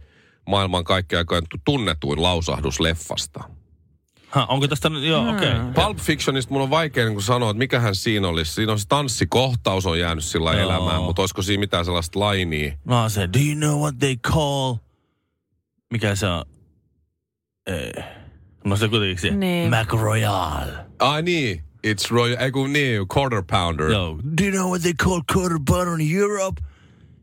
maailman 0.47 0.83
kaikkien 0.83 1.17
aikojen 1.17 1.43
tunnetuin 1.65 2.21
lausahdus 2.21 2.79
leffasta? 2.79 3.43
Ha, 4.29 4.45
onko 4.45 4.67
tästä 4.67 4.89
nyt, 4.89 5.03
joo, 5.03 5.29
okei. 5.29 5.49
Okay. 5.49 5.73
Pulp 5.73 5.97
Fictionista 5.97 6.53
mun 6.53 6.61
on 6.61 6.69
vaikea 6.69 7.09
niin 7.09 7.21
sanoa, 7.21 7.49
että 7.49 7.57
mikähän 7.57 7.95
siinä 7.95 8.27
olisi. 8.27 8.53
Siinä 8.53 8.71
on 8.71 8.79
se 8.79 8.87
tanssikohtaus 8.87 9.85
on 9.85 9.99
jäänyt 9.99 10.23
sillä 10.23 10.53
Joo. 10.53 10.61
elämään, 10.61 11.01
mutta 11.01 11.21
olisiko 11.21 11.41
siinä 11.41 11.59
mitään 11.59 11.85
sellaista 11.85 12.19
lainia? 12.19 12.77
No 12.85 13.09
se, 13.09 13.29
do 13.33 13.39
you 13.39 13.55
know 13.55 13.79
what 13.81 13.99
they 13.99 14.15
call... 14.15 14.75
Mikä 15.91 16.15
se 16.15 16.27
on? 16.27 16.45
Ei. 17.67 18.03
No 18.63 18.75
se 18.75 18.87
kuitenkin 18.87 19.19
se. 19.19 19.31
Niin. 19.31 19.69
Mac 19.69 19.93
Royale. 19.93 20.71
Ai 20.99 21.21
niin, 21.21 21.63
it's 21.87 22.11
Royal, 22.11 22.37
ei 22.39 22.51
kun 22.51 22.73
niin, 22.73 23.05
Quarter 23.17 23.43
Pounder. 23.43 23.91
Joo. 23.91 24.19
Do 24.37 24.43
you 24.43 24.51
know 24.51 24.69
what 24.69 24.81
they 24.81 24.93
call 24.93 25.21
quarter 25.35 25.59
pounder 25.67 25.99
in 25.99 26.17
Europe? 26.17 26.61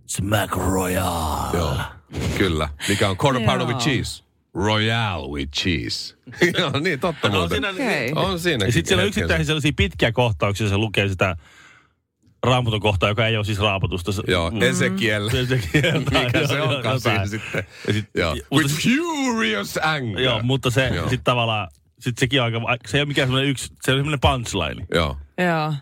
It's 0.05 0.23
Mac 0.23 0.51
Royale. 0.57 1.57
Joo, 1.59 1.77
kyllä. 2.39 2.69
Mikä 2.89 3.09
on 3.09 3.17
Quarter 3.25 3.43
Pounder 3.45 3.67
with 3.67 3.79
cheese? 3.85 4.23
Royale 4.55 5.29
with 5.29 5.53
cheese. 5.53 6.15
Joo, 6.59 6.71
niin, 6.81 7.01
totta 7.01 7.29
On 7.29 7.35
muuten. 7.35 7.49
siinä, 7.63 7.71
Okei. 7.71 8.13
On 8.15 8.41
siinä. 8.41 8.67
Ja 8.67 8.73
sitten 8.73 8.89
siellä 8.89 9.03
on 9.03 9.09
yksittäisiä 9.09 9.45
sellaisia 9.45 9.73
pitkiä 9.77 10.13
kohtauksia, 10.13 10.69
se 10.69 10.77
lukee 10.77 11.09
sitä 11.09 11.37
raamatun 12.43 12.81
kohtaa, 12.81 13.09
joka 13.09 13.27
ei 13.27 13.37
ole 13.37 13.45
siis 13.45 13.59
raamatusta. 13.59 14.13
Se- 14.13 14.23
Joo, 14.29 14.53
Ezekiel. 14.61 15.29
Ezekiel. 15.43 16.01
Mikä 16.25 16.47
se 16.49 16.61
onkaan 16.61 17.01
siinä 17.01 17.27
sitten. 17.27 17.65
Ja 17.87 17.93
sit, 17.93 18.05
Joo. 18.15 18.37
With 18.55 18.75
furious 18.75 19.79
anger. 19.83 20.21
Joo, 20.21 20.41
mutta 20.43 20.71
se 20.71 20.91
sitten 21.01 21.25
tavallaan, 21.25 21.69
sit 22.01 22.19
sekin 22.19 22.43
on 22.43 22.67
aika, 22.67 22.89
se 22.89 22.97
ei 22.97 23.01
ole 23.01 23.09
mikään 23.09 23.29
semmoinen 23.29 23.51
yksi, 23.51 23.73
se 23.83 23.93
on 23.93 23.99
semmoinen 23.99 24.21
punchline. 24.21 24.87
Joo. 24.95 25.17
Joo. 25.39 25.73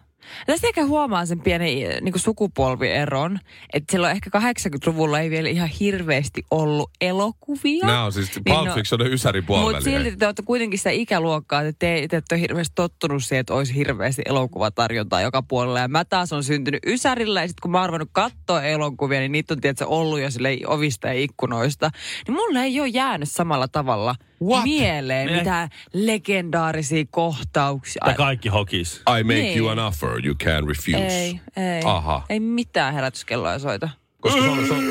Tästä 0.47 0.67
ehkä 0.67 0.85
huomaa 0.85 1.27
sen 1.27 1.41
pienen 1.41 1.69
niin 2.01 2.19
sukupolvieron, 2.19 3.39
että 3.73 3.93
silloin 3.93 4.13
ehkä 4.13 4.31
80-luvulla 4.39 5.21
ei 5.21 5.31
vielä 5.31 5.49
ihan 5.49 5.69
hirveästi 5.69 6.43
ollut 6.51 6.91
elokuvia. 7.01 7.87
Nämä 7.87 8.05
on 8.05 8.13
siis 8.13 8.37
Niin 8.37 8.45
Pulp 8.45 8.69
no- 8.69 8.75
Fictionin 8.75 9.13
ysäri 9.13 9.41
Mutta 9.41 9.47
puoliväli. 9.47 9.85
silti 9.85 10.17
te 10.17 10.27
olette 10.27 10.43
kuitenkin 10.43 10.79
sitä 10.79 10.91
ikäluokkaa, 10.91 11.61
että 11.61 11.79
te, 11.79 12.07
te 12.11 12.17
ette 12.17 12.35
ole 12.35 12.41
hirveästi 12.41 12.73
tottunut 12.75 13.25
siihen, 13.25 13.41
että 13.41 13.55
olisi 13.55 13.75
hirveästi 13.75 14.23
elokuvatarjontaa 14.27 15.21
joka 15.21 15.43
puolella. 15.43 15.79
Ja 15.79 15.89
mä 15.89 16.05
taas 16.05 16.33
on 16.33 16.45
syntynyt 16.45 16.87
Ysärillä 16.87 17.41
ja 17.41 17.49
sitten 17.49 17.63
kun 17.63 17.71
mä 17.71 17.81
oon 17.81 17.89
ruvennut 17.89 18.11
katsoa 18.13 18.63
elokuvia, 18.63 19.21
niin 19.21 19.33
niitä 19.33 19.55
on 19.55 19.61
tietysti 19.61 19.85
ollut 19.85 20.21
jo 20.21 20.31
sille 20.31 20.59
ovista 20.67 21.07
ja 21.09 21.15
ikkunoista. 21.15 21.91
Niin 22.29 22.35
mulle 22.35 22.63
ei 22.63 22.81
ole 22.81 22.89
jäänyt 22.89 23.31
samalla 23.31 23.69
tavalla 23.69 24.15
What? 24.43 24.65
mieleen 24.65 25.27
Ne- 25.27 25.37
mitään 25.39 25.69
legendaarisia 25.93 27.05
kohtauksia. 27.11 28.03
Tai 28.05 28.15
kaikki 28.15 28.49
hokis. 28.49 28.97
I 29.21 29.23
make 29.25 29.35
Niin. 29.35 29.59
you 29.59 29.69
an 29.69 29.79
offer 29.79 30.27
you 30.27 30.35
can 30.35 30.69
refuse. 30.69 30.97
Ei, 30.99 31.41
ei. 31.57 31.83
Aha. 31.85 32.23
Ei 32.29 32.41
mitään 32.41 32.95
herätyskelloa 32.95 33.59
soita. 33.59 33.89
Koska 34.21 34.43
se 34.43 34.49
on, 34.49 34.67
se 34.67 34.73
on... 34.73 34.85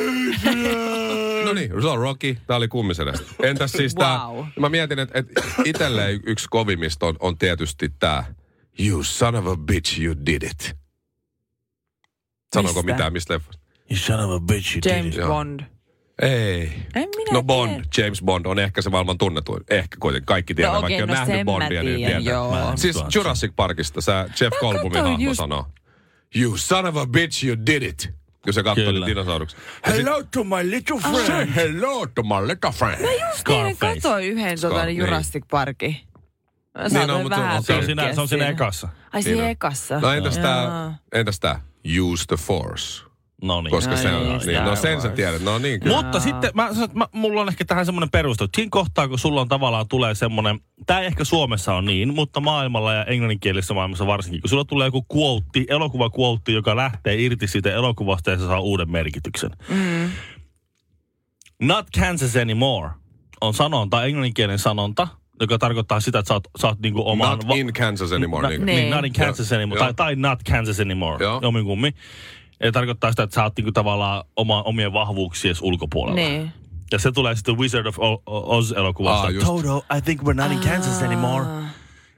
No 1.46 1.54
niin, 1.54 1.82
se 1.82 1.88
on 1.88 2.00
Rocky. 2.00 2.38
Tää 2.48 2.58
oli 2.58 2.68
kummisedestä. 2.68 3.26
Entäs 3.44 3.72
siis 3.72 3.96
tää... 3.96 4.18
Wow. 4.28 4.46
Mä 4.60 4.70
mietin, 4.70 5.00
että 5.00 5.20
et 5.20 5.28
itselleen 5.66 6.20
yksi 6.26 6.48
kovimmista 6.50 7.06
on, 7.06 7.16
on 7.20 7.38
tietysti 7.38 7.90
tää 8.00 8.34
You 8.80 9.04
son 9.04 9.36
of 9.36 9.48
a 9.48 9.58
bitch, 9.58 10.00
you 10.02 10.16
did 10.26 10.44
it. 10.44 10.76
Sanoiko 12.56 12.82
Mistä? 12.82 12.94
mitään 12.94 13.14
mistä 13.14 13.34
leffasta? 13.34 13.62
You 13.92 13.98
son 13.98 14.20
of 14.20 14.32
a 14.32 14.40
bitch, 14.40 14.76
you 14.76 14.82
did 14.84 14.98
James 14.98 15.14
it. 15.16 15.20
Joo. 15.20 15.28
Bond. 15.28 15.60
Ei. 16.22 16.72
En 16.96 17.10
minä 17.16 17.32
No 17.34 17.44
Bond, 17.44 17.72
tiedä. 17.72 17.88
James 17.98 18.22
Bond 18.24 18.46
on 18.46 18.60
ehkä 18.60 18.82
se 18.82 18.90
maailman 18.90 19.18
tunnetuin. 19.18 19.64
Ehkä 19.70 19.98
kuitenkin 20.00 20.26
kaikki 20.26 20.56
tietää, 20.56 20.74
No 20.74 20.82
vaikka 20.82 20.86
okei, 20.86 20.96
ei 20.98 21.04
ole 21.04 21.08
no 21.08 21.14
nähnyt 21.14 21.36
sen 21.36 21.46
mä 21.46 21.52
Bondia, 21.52 21.84
niin 21.84 21.96
tiedän, 21.98 22.24
tietää. 22.24 22.34
joo. 22.34 22.74
Siis 22.76 23.04
Jurassic 23.16 23.52
Parkista 23.56 24.02
sä 24.02 24.30
Jeff 24.42 24.58
Goldblumin 24.60 25.02
hahmo 25.04 25.18
just- 25.30 25.36
sanoo. 25.38 25.66
You 26.36 26.58
son 26.58 26.86
of 26.86 26.98
a 26.98 27.06
bitch, 27.06 27.46
you 27.46 27.58
did 27.66 27.82
it. 27.84 28.10
Kun 28.44 28.54
se 28.54 28.64
katsoi 28.64 28.86
Kyllä. 28.86 28.94
niitä 28.94 29.08
dinosauruksia. 29.08 29.60
Ja 29.86 29.92
sit- 29.94 30.06
Hello 30.06 30.24
to 30.24 30.44
my 30.44 30.72
little 30.72 31.02
Say 31.02 31.26
friend. 31.26 31.50
hello 31.56 32.06
to 32.16 32.24
my 32.24 32.48
little 32.48 32.72
friend. 32.72 33.00
Just 33.02 33.10
eilen 33.12 33.34
Scarface. 33.76 33.76
katsoin 33.94 34.26
yhden 34.26 34.58
Scar- 34.58 34.62
tota, 34.62 34.86
niin. 34.86 34.98
Jurassic 34.98 35.44
Parkin. 35.52 35.96
Mä 36.78 36.88
Niin 37.00 37.10
on, 37.12 37.22
mutta 37.22 37.38
vähän 37.40 37.64
se 37.64 37.74
on 37.74 37.80
Se 37.80 37.82
on 37.82 37.86
siinä, 37.86 38.14
se 38.16 38.22
on 38.22 38.28
siinä 38.28 38.48
ekassa. 38.48 38.88
Ai 39.14 39.24
Siinä. 39.24 39.50
ekassa. 39.50 40.00
No 40.00 40.12
entäs 40.14 40.38
tää, 40.38 40.94
entäs 41.14 41.40
tää 41.40 41.62
Use 42.02 42.26
the 42.28 42.36
Force? 42.36 43.04
No 43.44 43.62
niin. 43.62 43.72
Koska 43.72 43.92
No 43.92 43.98
se 43.98 44.14
on, 44.14 44.38
niin, 44.38 44.48
niin, 44.48 44.64
no 44.64 44.76
sen 44.76 45.02
sä 45.02 45.10
tiedät. 45.10 45.42
No 45.42 45.58
niin, 45.58 45.80
kyllä. 45.80 45.96
Mutta 45.96 46.20
sitten 46.20 46.52
mä, 46.54 46.68
että 46.84 46.98
mä, 46.98 47.08
mulla 47.12 47.42
on 47.42 47.50
ehkä 47.50 47.66
tähän 47.66 47.86
semmoinen 47.86 48.10
peruste. 48.12 48.48
Siinä 48.56 48.70
kohtaa, 48.72 49.08
kun 49.08 49.20
sulla 49.20 49.42
on 49.42 49.48
tavallaan 49.48 49.88
tulee 49.88 50.16
semmoinen, 50.16 50.60
tämä 50.86 51.00
ei 51.00 51.06
ehkä 51.06 51.24
Suomessa 51.24 51.74
on 51.74 51.86
niin, 51.86 52.14
mutta 52.14 52.40
maailmalla 52.40 52.94
ja 52.94 53.06
englanninkielisessä 53.06 53.74
maailmassa 53.74 54.08
varsinkin, 54.08 54.42
kun 54.42 54.50
sulla 54.50 54.66
tulee 54.66 54.88
joku 54.88 55.06
quote, 55.16 55.66
elokuva 55.68 56.10
quote, 56.20 56.52
joka 56.52 56.76
lähtee 56.76 57.16
irti 57.22 57.48
siitä 57.48 57.74
elokuvasta 57.74 58.32
ja 58.32 58.38
se 58.38 58.46
saa 58.48 58.60
uuden 58.60 58.92
merkityksen. 58.92 59.52
Mm. 59.70 60.10
Not 61.62 61.88
Kansas 62.00 62.36
anymore 62.36 62.90
on 63.42 63.54
sanonta, 63.54 64.06
englanninkielinen 64.06 64.60
sanonta, 64.60 65.08
joka 65.40 65.58
tarkoittaa 65.58 66.00
sitä, 66.00 66.20
että 66.20 66.28
sä 66.28 66.34
oot, 66.34 66.44
sä 66.62 66.68
oot 66.68 66.80
niinku 66.80 67.10
oman... 67.10 67.40
Not 67.46 67.58
in 67.58 67.74
Kansas 67.74 68.12
anymore. 68.12 68.44
Na, 68.44 68.50
niin. 68.50 68.66
niin, 68.66 68.76
Niin. 68.76 68.90
not 68.90 69.06
in 69.06 69.14
Kansas 69.14 69.52
Joo. 69.52 69.58
anymore. 69.58 69.80
Tai, 69.80 69.94
tai 69.94 70.16
not 70.16 70.40
Kansas 70.52 70.80
anymore. 70.80 71.24
Joo. 71.26 71.40
Ja 72.64 72.72
tarkoittaa 72.72 73.12
sitä, 73.12 73.24
että 73.24 73.34
sä 73.36 73.44
oot 73.44 73.54
niinku 73.58 73.72
tavallaan 73.72 74.24
oma, 74.36 74.62
omien 74.64 74.94
vahvuuksiesi 74.94 75.64
ulkopuolella. 75.64 76.16
Niin. 76.16 76.52
Ja 76.92 77.00
se 77.00 77.12
tulee 77.12 77.36
sitten 77.36 77.58
Wizard 77.58 77.86
of 77.86 77.96
Oz-elokuvasta. 78.26 79.30
Just. 79.30 79.46
Toto, 79.48 79.86
I 79.98 80.02
think 80.02 80.22
we're 80.22 80.34
not 80.34 80.52
in 80.52 80.60
Kansas 80.60 81.02
anymore. 81.02 81.46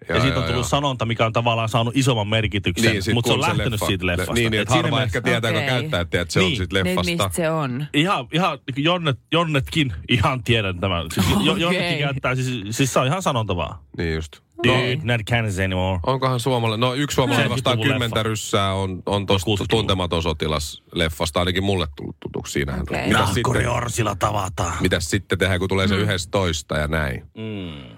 Ja, 0.09 0.15
Joo, 0.15 0.21
siitä 0.21 0.37
on 0.37 0.43
tullut 0.43 0.55
joo. 0.59 0.63
sanonta, 0.63 1.05
mikä 1.05 1.25
on 1.25 1.33
tavallaan 1.33 1.69
saanut 1.69 1.97
isomman 1.97 2.27
merkityksen, 2.27 2.91
Niin, 2.91 3.03
mutta 3.13 3.27
se 3.27 3.33
on 3.33 3.41
lähtenyt 3.41 3.81
leffa- 3.81 3.87
siitä 3.87 4.05
leffasta. 4.05 4.33
Niin, 4.33 4.51
niin 4.51 4.61
Et 4.61 4.61
että 4.61 4.73
harva 4.75 4.89
mielessä- 4.97 5.05
ehkä 5.17 5.21
tietää, 5.21 5.51
kun 5.51 5.57
Okei. 5.61 5.69
käyttää, 5.69 6.01
että 6.01 6.25
se 6.29 6.39
on 6.39 6.45
Niin. 6.45 6.57
siitä 6.57 6.75
Niin, 6.75 6.85
leffasta. 6.85 7.11
mistä 7.11 7.29
se 7.33 7.49
on? 7.49 7.85
Ihan, 7.93 8.27
ihan 8.33 8.57
niin 8.67 8.75
kuin 8.75 8.83
jonnet, 8.83 9.19
jonnetkin 9.31 9.93
ihan 10.09 10.43
tiedän 10.43 10.79
tämän. 10.79 11.05
Siis, 11.13 11.27
Okei. 11.35 11.61
Jonnetkin 11.61 11.97
käyttää, 11.99 12.35
siis, 12.35 12.77
siis 12.77 12.93
se 12.93 12.99
on 12.99 13.07
ihan 13.07 13.21
sanonta 13.21 13.55
vaan. 13.55 13.79
Niin 13.97 14.15
just. 14.15 14.44
Dude, 14.67 14.99
not 15.03 15.21
Kansas 15.29 15.59
anymore. 15.59 15.99
Onkohan 16.05 16.39
suomalainen, 16.39 16.79
no 16.79 16.93
yksi 16.93 17.15
suomalainen 17.15 17.49
vastaan 17.49 17.77
70-luvun 17.77 17.93
kymmentä 17.93 18.15
leffa. 18.15 18.29
ryssää 18.29 18.73
on, 18.73 19.03
on 19.05 19.25
tuosta 19.25 19.45
60-luvun. 19.45 19.67
tuntematon 19.69 20.23
sotilas 20.23 20.83
leffasta, 20.93 21.39
ainakin 21.39 21.63
mulle 21.63 21.87
tullut 21.95 22.15
tutuksi 22.19 22.53
siinähän. 22.53 22.81
Okei. 22.81 23.07
Mitäs 23.07 23.33
sitten, 23.33 23.69
Orsilla 23.69 24.15
tavataan. 24.15 24.73
mitäs 24.81 25.09
sitten 25.09 25.37
tehdään, 25.37 25.59
kun 25.59 25.69
tulee 25.69 25.87
se 25.87 25.95
yhdessä 25.95 26.29
toista 26.31 26.77
ja 26.77 26.87
näin. 26.87 27.23
Mm. 27.37 27.95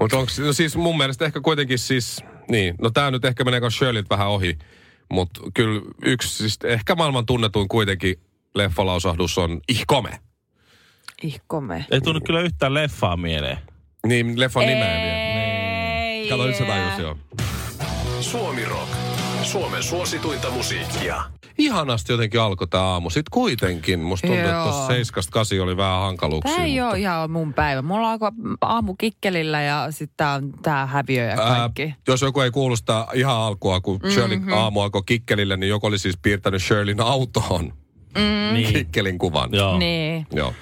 Mutta 0.00 0.18
onko 0.18 0.32
no 0.46 0.52
siis 0.52 0.76
mun 0.76 0.98
mielestä 0.98 1.24
ehkä 1.24 1.40
kuitenkin 1.40 1.78
siis, 1.78 2.20
niin, 2.50 2.74
no 2.82 2.90
tää 2.90 3.10
nyt 3.10 3.24
ehkä 3.24 3.44
menee 3.44 3.70
Shirleyt 3.70 4.10
vähän 4.10 4.28
ohi, 4.28 4.58
mutta 5.10 5.40
kyllä 5.54 5.80
yksi 6.02 6.36
siis 6.36 6.58
ehkä 6.64 6.94
maailman 6.94 7.26
tunnetuin 7.26 7.68
kuitenkin 7.68 8.16
leffalausahdus 8.54 9.38
on 9.38 9.60
ihkome. 9.68 10.10
Ihkome. 11.22 11.86
Ei 11.90 12.00
tunnu 12.00 12.20
kyllä 12.20 12.40
yhtään 12.40 12.74
leffaa 12.74 13.16
mieleen. 13.16 13.58
Niin, 14.06 14.40
leffan 14.40 14.66
nimeä 14.66 15.00
vielä. 15.02 15.27
Kato, 16.28 16.46
nyt 16.46 16.56
se 16.56 16.64
tajus 16.64 16.98
jo. 16.98 17.18
Suomi 18.20 18.64
Rock. 18.64 18.88
Suomen 19.42 19.82
suosituinta 19.82 20.50
musiikkia. 20.50 21.22
Ihanasti 21.58 22.12
jotenkin 22.12 22.40
alkoi 22.40 22.66
tämä 22.68 22.84
aamu. 22.84 23.10
Sitten 23.10 23.30
kuitenkin, 23.30 24.00
musta 24.00 24.26
tuntuu, 24.26 24.44
että 24.44 24.56
Joo. 24.56 24.64
tuossa 24.64 24.86
7 24.86 25.62
oli 25.62 25.76
vähän 25.76 26.00
hankaluuksia. 26.00 26.54
Tämä 26.54 26.64
ei 26.66 26.72
mutta- 26.72 26.88
ole 26.90 26.98
ihan 27.00 27.30
mun 27.30 27.54
päivä. 27.54 27.82
Mulla 27.82 28.10
alkoi 28.12 28.30
aamu 28.60 28.94
kikkelillä 28.94 29.62
ja 29.62 29.86
sitten 29.90 30.14
tää 30.16 30.32
on 30.34 30.52
tää 30.62 30.86
häviö 30.86 31.24
ja 31.24 31.36
kaikki. 31.36 31.82
Ää, 31.82 31.94
jos 32.08 32.22
joku 32.22 32.40
ei 32.40 32.50
kuulosta 32.50 33.06
ihan 33.14 33.36
alkua, 33.36 33.80
kun 33.80 33.96
Mhm. 34.02 34.10
Shirley 34.12 34.40
aamu 34.54 34.80
alkoi 34.80 35.02
kikkelille, 35.06 35.56
niin 35.56 35.70
joku 35.70 35.86
oli 35.86 35.98
siis 35.98 36.16
piirtänyt 36.22 36.62
Shirleyn 36.62 37.00
autoon 37.00 37.72
Mm. 38.18 38.54
Niin. 38.54 38.72
kikkelin 38.72 39.18
kuvan. 39.18 39.50
Joo. 39.52 39.78
Niin. 39.78 40.26
Joo. 40.32 40.54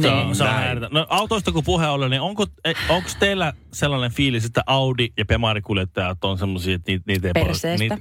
Se 0.00 0.08
on, 0.10 0.26
niin. 0.26 0.36
se 0.36 0.42
on 0.42 0.50
Näin. 0.50 0.66
ääretön. 0.66 0.90
No 0.92 1.06
autoista 1.08 1.52
kun 1.52 1.64
puhe 1.64 1.86
oli, 1.86 2.08
niin 2.08 2.20
onko, 2.20 2.46
onko 2.88 3.10
teillä 3.18 3.52
sellainen 3.72 4.12
fiilis, 4.12 4.44
että 4.44 4.62
Audi 4.66 5.08
ja 5.18 5.24
Pemari-kuljettajat 5.24 6.24
on 6.24 6.38
semmoisia, 6.38 6.74
että 6.74 6.92
niitä, 6.92 7.04
niitä, 7.06 7.28
ei 7.28 7.32
paljon, 7.32 7.78
niitä, 7.78 7.98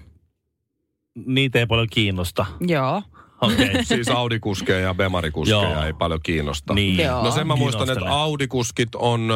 niitä 1.26 1.60
ei 1.60 1.66
paljon 1.66 1.88
kiinnosta? 1.92 2.46
Joo. 2.68 3.04
Okei. 3.42 3.70
Okay. 3.70 3.84
Siis 3.92 4.08
Audi-kuskeja 4.10 4.80
ja 4.80 4.94
Bemari-kuskeja 4.96 5.62
Joo. 5.74 5.84
ei 5.86 5.94
paljon 5.94 6.20
kiinnosta. 6.24 6.74
niin. 6.74 6.98
Joo. 7.06 7.24
No 7.24 7.32
sen 7.32 7.48
mä 7.48 7.56
muistan, 7.56 7.90
että. 7.90 8.06
Audi-kuskit 8.10 8.96
on 8.96 9.32
ö, 9.32 9.36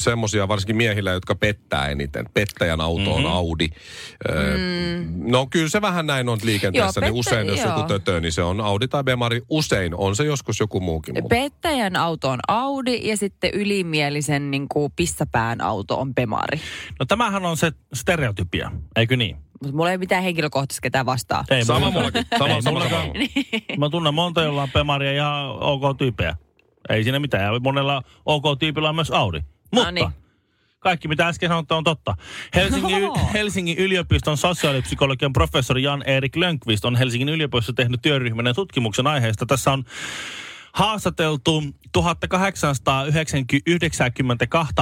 semmosia 0.00 0.48
varsinkin 0.48 0.76
miehillä, 0.76 1.10
jotka 1.10 1.34
pettää 1.34 1.88
eniten. 1.88 2.26
Pettäjän 2.34 2.80
auto 2.80 3.14
on 3.14 3.22
Mhm. 3.22 3.32
Audi. 3.32 3.68
Ö, 4.28 4.32
No 5.16 5.46
kyllä 5.50 5.68
se 5.68 5.80
vähän 5.82 6.06
näin 6.06 6.28
on 6.28 6.38
liikenteessä, 6.42 7.00
Joo, 7.00 7.10
niin 7.10 7.14
pettä- 7.24 7.30
usein 7.30 7.46
jos 7.46 7.58
joo. 7.60 7.68
joku 7.68 7.82
tötö, 7.88 8.20
niin 8.20 8.32
se 8.32 8.42
on 8.42 8.60
Audi 8.60 8.88
tai 8.88 9.04
Bemari. 9.04 9.42
Usein 9.48 9.94
on 9.94 10.16
se 10.16 10.24
joskus 10.24 10.60
joku 10.60 10.80
muukin. 10.80 11.14
mutta- 11.14 11.28
Pettäjän 11.28 11.96
auto 11.96 12.28
on 12.30 12.38
Audi 12.48 13.00
ja 13.08 13.16
sitten 13.16 13.50
ylimielisen 13.54 14.50
niin 14.50 14.68
kuin 14.68 14.92
pissapään 14.96 15.60
auto 15.60 16.00
on 16.00 16.14
Bemari. 16.14 16.60
No 17.00 17.06
tämähän 17.06 17.46
on 17.46 17.56
se 17.56 17.72
stereotypia, 17.94 18.70
eikö 18.96 19.16
niin? 19.16 19.36
Mutta 19.62 19.76
mulla 19.76 19.90
ei 19.90 19.98
mitään 19.98 20.22
henkilökohtaisesti 20.22 20.82
ketään 20.82 21.06
vastaa. 21.06 21.44
Ei 21.50 21.64
Sama 21.64 21.78
mulla- 21.80 21.92
mullakin. 21.92 22.26
Sama, 22.38 22.54
Ei 22.54 22.62
sama, 22.62 22.78
mullakaan. 22.78 23.06
sama. 23.06 23.76
Mä 23.78 23.88
tunnen 23.90 24.14
monta, 24.14 24.42
jolla 24.42 24.62
on 24.62 24.70
Pemaria 24.70 25.12
ja 25.12 25.54
OK-tyyppejä. 25.60 26.36
Ei 26.88 27.02
siinä 27.04 27.18
mitään. 27.18 27.54
Ja 27.54 27.60
monella 27.60 28.02
OK-tyypillä 28.26 28.88
on 28.88 28.94
myös 28.94 29.10
Audi. 29.10 29.40
Mutta 29.74 29.90
niin. 29.90 30.08
kaikki 30.78 31.08
mitä 31.08 31.28
äsken 31.28 31.48
sanottu 31.48 31.74
on 31.74 31.84
totta. 31.84 32.14
Helsingin, 32.54 33.04
Oho. 33.04 33.30
Helsingin 33.34 33.78
yliopiston 33.78 34.36
sosiaalipsykologian 34.36 35.32
professori 35.32 35.82
Jan-Erik 35.82 36.36
Lönkvist 36.36 36.84
on 36.84 36.96
Helsingin 36.96 37.28
yliopistossa 37.28 37.72
tehnyt 37.72 38.02
työryhmän 38.02 38.54
tutkimuksen 38.54 39.06
aiheesta. 39.06 39.46
Tässä 39.46 39.72
on 39.72 39.84
haastateltu 40.78 41.62
1892 41.92 44.02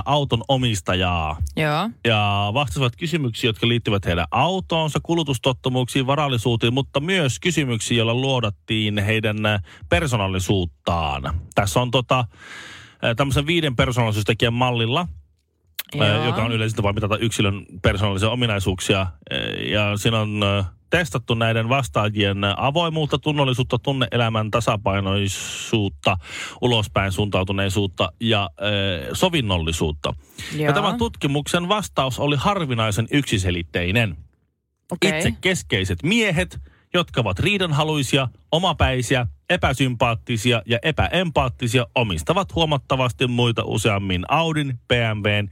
auton 0.04 0.42
omistajaa 0.48 1.36
Joo. 1.56 1.90
ja 2.04 2.50
vastasivat 2.54 2.96
kysymyksiin, 2.96 3.48
jotka 3.48 3.68
liittyvät 3.68 4.06
heidän 4.06 4.26
autoonsa, 4.30 4.98
kulutustottumuksiin, 5.02 6.06
varallisuuteen, 6.06 6.74
mutta 6.74 7.00
myös 7.00 7.40
kysymyksiin, 7.40 7.98
joilla 7.98 8.14
luodattiin 8.14 8.98
heidän 8.98 9.36
persoonallisuuttaan. 9.88 11.40
Tässä 11.54 11.80
on 11.80 11.90
tota, 11.90 12.24
tämmöisen 13.16 13.46
viiden 13.46 13.76
persoonallisuustekijän 13.76 14.54
mallilla, 14.54 15.08
Joo. 15.94 16.24
Joka 16.24 16.44
on 16.44 16.52
yleisesti 16.52 16.82
vain 16.82 16.94
mitata 16.94 17.16
yksilön 17.16 17.66
persoonallisia 17.82 18.30
ominaisuuksia. 18.30 19.06
Ja 19.70 19.96
siinä 19.96 20.20
on 20.20 20.44
testattu 20.90 21.34
näiden 21.34 21.68
vastaajien 21.68 22.38
avoimuutta, 22.56 23.18
tunnollisuutta, 23.18 23.78
tunneelämän 23.78 24.50
tasapainoisuutta, 24.50 26.16
ulospäin 26.60 27.12
suuntautuneisuutta 27.12 28.12
ja 28.20 28.42
äh, 28.42 29.08
sovinnollisuutta. 29.12 30.14
Ja 30.52 30.64
Joo. 30.64 30.72
tämän 30.72 30.98
tutkimuksen 30.98 31.68
vastaus 31.68 32.18
oli 32.18 32.36
harvinaisen 32.36 33.06
yksiselitteinen. 33.10 34.16
Okei. 34.92 35.16
Itse 35.16 35.32
keskeiset 35.40 36.02
miehet, 36.02 36.58
jotka 36.94 37.20
ovat 37.20 37.38
riidanhaluisia, 37.38 38.28
omapäisiä, 38.56 39.26
epäsympaattisia 39.50 40.62
ja 40.66 40.78
epäempaattisia, 40.82 41.86
omistavat 41.94 42.54
huomattavasti 42.54 43.26
muita 43.26 43.62
useammin 43.64 44.24
Audin, 44.28 44.78
BMWn 44.88 45.48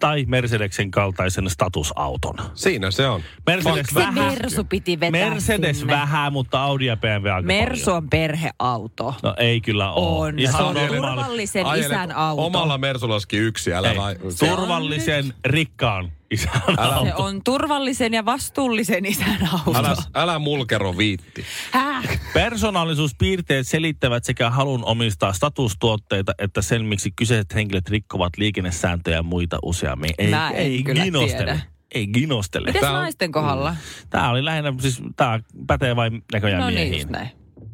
tai 0.00 0.24
Mercedeksen 0.28 0.90
kaltaisen 0.90 1.50
statusauton. 1.50 2.34
Siinä 2.54 2.90
se 2.90 3.08
on. 3.08 3.20
Mercedes 3.46 3.86
Se 3.86 3.94
vähän, 3.94 4.14
Mersu 4.14 4.64
piti 4.64 5.00
vetää 5.00 5.30
Mercedes 5.30 5.78
sinne. 5.78 5.92
vähän, 5.92 6.32
mutta 6.32 6.62
Audi 6.62 6.86
ja 6.86 6.96
BMW 6.96 7.28
aika 7.28 7.46
Mersu 7.46 7.90
on 7.92 8.10
perheauto. 8.10 9.14
No 9.22 9.34
ei 9.38 9.60
kyllä 9.60 9.92
ole. 9.92 10.26
On. 10.28 10.34
Se 10.50 10.56
on 10.62 10.74
normaali- 10.74 10.96
turvallisen 10.96 11.66
Ajelet 11.66 11.86
isän 11.90 12.12
auto. 12.12 12.46
Omalla 12.46 12.78
Mersulaskin 12.78 13.40
yksi, 13.40 13.72
älä 13.74 13.90
Ei, 13.90 13.96
vai... 13.98 14.16
Se 14.28 14.50
on 14.50 14.56
turvallisen, 14.58 15.34
rikkaan 15.44 16.12
isän 16.30 16.52
Se 16.66 16.80
auto. 16.82 17.22
on 17.24 17.40
turvallisen 17.44 18.14
ja 18.14 18.24
vastuullisen 18.24 19.06
isän 19.06 19.48
auto. 19.52 19.78
Älä, 19.78 19.96
älä 20.14 20.38
mulkero 20.38 20.96
viitti. 20.96 21.44
Häh? 21.70 22.04
Persoonallisuuspiirteet 22.50 23.68
selittävät 23.68 24.24
sekä 24.24 24.50
halun 24.50 24.84
omistaa 24.84 25.32
statustuotteita 25.32 26.32
että 26.38 26.62
sen, 26.62 26.84
miksi 26.84 27.10
kyseiset 27.16 27.54
henkilöt 27.54 27.88
rikkovat 27.88 28.32
liikennesääntöjä 28.36 29.16
ja 29.16 29.22
muita 29.22 29.58
useammin. 29.62 30.10
Ei, 30.18 30.30
Mä 30.30 30.50
en 30.50 30.56
ei 30.56 30.82
kyllä 30.82 31.04
ginostele. 31.04 31.36
tiedä. 31.44 31.60
Ei 31.94 32.06
ginostele. 32.06 32.66
Mites 32.66 32.80
Tää 32.80 32.90
on- 32.90 32.96
naisten 33.02 33.32
kohdalla? 33.32 33.76
Tämä 34.10 34.30
oli 34.30 34.44
lähinnä, 34.44 34.74
siis 34.78 35.02
tämä 35.16 35.40
pätee 35.66 35.96
vain 35.96 36.24
näköjään 36.32 36.60
No 36.60 36.66
niin, 36.70 36.88
miehiin. 36.88 37.08
näin. 37.12 37.28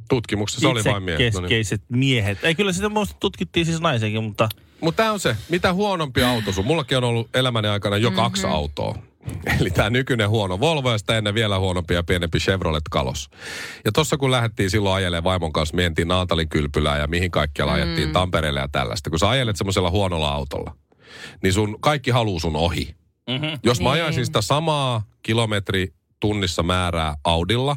Tutkimuksessa 0.08 0.60
se 0.60 0.68
oli 0.68 0.80
Itse 0.80 0.90
vain 0.90 1.02
miehet. 1.02 1.34
No 1.34 1.40
niin. 1.40 1.48
keskeiset 1.48 1.82
miehet. 1.88 2.44
Ei 2.44 2.54
kyllä 2.54 2.72
sitä 2.72 2.88
muista 2.88 3.16
tutkittiin 3.20 3.66
siis 3.66 3.80
naisiakin, 3.80 4.22
mutta 4.24 4.48
Mutta 4.80 4.96
tämä 5.02 5.12
on 5.12 5.20
se, 5.20 5.36
mitä 5.48 5.72
huonompi 5.72 6.22
auto 6.22 6.52
sun. 6.52 6.66
Mullakin 6.66 6.96
on 6.98 7.04
ollut 7.04 7.28
elämäni 7.36 7.68
aikana 7.68 7.96
jo 7.96 8.10
Mhm. 8.10 8.16
kaksi 8.16 8.46
autoa. 8.46 8.98
Eli 9.60 9.70
tämä 9.70 9.90
nykyinen 9.90 10.28
huono 10.28 10.60
Volvo 10.60 10.90
ja 10.92 10.98
sitä 10.98 11.18
ennen 11.18 11.34
vielä 11.34 11.58
huonompi 11.58 11.94
ja 11.94 12.02
pienempi 12.02 12.38
Chevrolet 12.38 12.82
Kalos. 12.90 13.30
Ja 13.84 13.92
tossa 13.92 14.16
kun 14.16 14.30
lähdettiin 14.30 14.70
silloin 14.70 14.94
ajelemaan 14.96 15.24
vaimon 15.24 15.52
kanssa, 15.52 15.76
mentiin 15.76 16.08
Naantalin 16.08 16.48
kylpylään 16.48 17.00
ja 17.00 17.06
mihin 17.06 17.30
kaikkialla 17.30 17.72
Mm. 17.76 17.82
ajettiin 17.82 18.12
Tampereelle 18.12 18.60
ja 18.60 18.68
tällaista. 18.72 19.10
Kun 19.10 19.18
sä 19.18 19.28
ajelet 19.28 19.56
semmoisella 19.56 19.90
huonolla 19.90 20.30
autolla, 20.30 20.76
niin 21.42 21.52
sun 21.52 21.76
kaikki 21.80 22.10
haluu 22.10 22.40
sun 22.40 22.56
ohi. 22.56 22.94
mm-hmm. 23.30 23.58
Jos 23.64 23.80
mä 23.80 23.88
Niin. 23.88 23.92
ajaisin 24.02 24.26
sitä 24.26 24.40
samaa 24.42 25.02
kilometri 25.22 25.92
tunnissa 26.20 26.62
määrää 26.62 27.14
Audilla, 27.24 27.76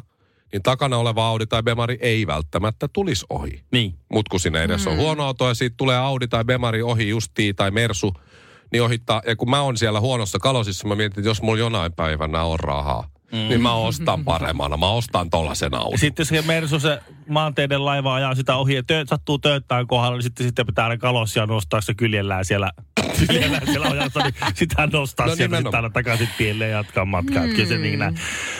niin 0.52 0.62
takana 0.62 0.96
oleva 0.96 1.28
Audi 1.28 1.46
tai 1.46 1.62
Bemari 1.62 1.98
ei 2.00 2.26
välttämättä 2.26 2.88
tulisi 2.92 3.26
ohi. 3.30 3.62
niin. 3.72 3.94
Mut 4.12 4.28
kun 4.28 4.40
sinne 4.40 4.62
edessä 4.62 4.90
on 4.90 4.96
huono 4.96 5.24
auto 5.24 5.48
ja 5.48 5.54
siitä 5.54 5.74
tulee 5.76 5.96
Audi 5.98 6.28
tai 6.28 6.44
Bemari 6.44 6.82
ohi 6.82 7.08
justiin 7.08 7.56
tai 7.56 7.70
Mersu, 7.70 8.12
niin 8.72 8.82
ohittaa. 8.82 9.22
Ja 9.26 9.36
kun 9.36 9.50
mä 9.50 9.62
oon 9.62 9.76
siellä 9.76 10.00
huonossa 10.00 10.38
kalosissa, 10.38 10.88
mä 10.88 10.94
mietin, 10.94 11.20
että 11.20 11.28
jos 11.28 11.42
mulla 11.42 11.58
jonain 11.58 11.92
päivänä 11.92 12.42
on 12.44 12.60
rahaa, 12.60 13.08
mm. 13.36 13.48
niin 13.48 13.62
mä 13.62 13.74
ostan 13.74 14.24
paremmana. 14.24 14.76
Mä 14.76 14.88
ostan 14.90 15.30
tollasen 15.30 15.74
auton. 15.74 15.98
sitten 15.98 16.20
jos 16.22 16.28
se 16.28 16.42
Mersu, 16.42 16.80
se 16.80 16.98
maanteiden 17.28 17.84
laiva 17.84 18.14
ajaa 18.14 18.34
sitä 18.34 18.56
ohi 18.56 18.74
ja 18.74 18.82
tö, 18.82 19.04
sattuu 19.08 19.38
tööttään 19.38 19.86
kohdalla, 19.86 20.16
niin 20.16 20.22
sitten, 20.22 20.46
sitten 20.46 20.66
pitää 20.66 20.84
aina 20.84 20.96
kalossia 20.96 21.46
nostaa 21.46 21.80
se 21.80 21.94
kyljellään 21.94 22.44
siellä, 22.44 22.70
kyljellään 23.28 23.66
siellä 23.66 23.88
ojassa, 23.88 24.20
niin 24.20 24.34
sitä 24.54 24.88
nostaa 24.92 25.26
No 25.26 25.34
sieltä 25.36 25.56
sitten 25.56 25.74
aina 25.74 25.90
takaisin 25.90 26.28
tielle 26.38 26.64
ja 26.68 26.76
jatkaa 26.76 27.04
matkaa. 27.04 27.46
Mm. 27.46 27.52
Kyllä 27.52 27.68
se 27.68 27.78
niin 27.78 27.98
näin. 27.98 28.18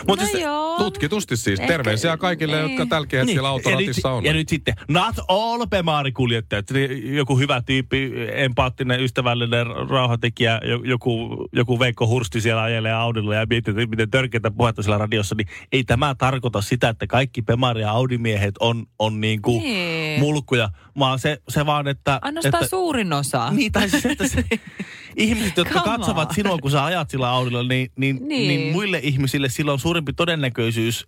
Mutta 0.08 0.24
No 0.24 0.30
siis, 0.30 0.42
joo. 0.42 0.78
Tutkitusti 0.78 1.36
siis. 1.36 1.60
Ehkä- 1.60 1.72
Terveisiä 1.72 2.16
kaikille, 2.16 2.62
niin. 2.62 2.70
jotka 2.70 2.86
tälläkin 2.86 3.18
hetkellä 3.18 3.48
ja, 3.48 3.50
autoratissa 3.50 4.10
on. 4.10 4.24
ja 4.24 4.32
nyt 4.32 4.48
sitten, 4.48 4.74
not 4.88 5.16
all 5.28 5.66
Pemari-kuljettajat. 5.70 6.70
Niin 6.70 7.16
Joku 7.16 7.38
hyvä 7.38 7.62
tyyppi, 7.66 8.12
empaattinen, 8.34 9.00
ystävällinen 9.00 9.66
rauhatekijä, 9.90 10.60
jo- 10.64 10.82
joku, 10.84 11.36
joku 11.52 11.78
Veikko 11.78 12.06
Hursti 12.06 12.40
siellä 12.40 12.62
ajelee 12.62 12.92
Audilla 12.92 13.34
ja 13.34 13.46
miettii, 13.50 13.86
miten 13.86 14.10
törkeitä 14.10 14.50
puhetta 14.66 14.82
siellä 14.82 14.98
radiossa, 14.98 15.34
niin 15.34 15.48
ei 15.72 15.84
tämä 15.84 16.14
tarkoita 16.18 16.60
sitä, 16.60 16.88
että 16.88 17.06
kaikki 17.06 17.42
Pemari- 17.42 17.80
ja 17.80 17.90
Audi-miehet 17.90 18.54
on, 18.60 18.86
on 18.98 19.20
niin 19.20 19.42
kuin 19.42 19.62
Niin. 19.62 20.20
mulkkuja, 20.20 20.68
vaan 20.98 21.18
se, 21.18 21.38
se 21.48 21.66
vaan, 21.66 21.88
että... 21.88 22.18
Ainoastaan 22.22 22.62
että, 22.62 22.70
suurin 22.70 23.12
osa. 23.12 23.50
Niin, 23.56 23.72
tai 23.72 23.90
siis, 23.90 24.06
että 24.06 24.28
se, 24.28 24.44
ihmiset, 25.16 25.56
jotka 25.56 25.80
Come 25.80 25.96
katsovat 25.96 26.28
on. 26.28 26.34
sinua, 26.34 26.58
kun 26.58 26.70
sä 26.70 26.84
ajat 26.84 27.10
sillä 27.10 27.30
Audilla, 27.30 27.62
niin, 27.62 27.92
niin, 27.96 28.18
niin. 28.28 28.48
Niin. 28.48 28.72
muille 28.72 29.00
ihmisille 29.02 29.48
sillä 29.48 29.72
on 29.72 29.78
suurempi 29.78 30.12
todennäköisyys, 30.12 31.06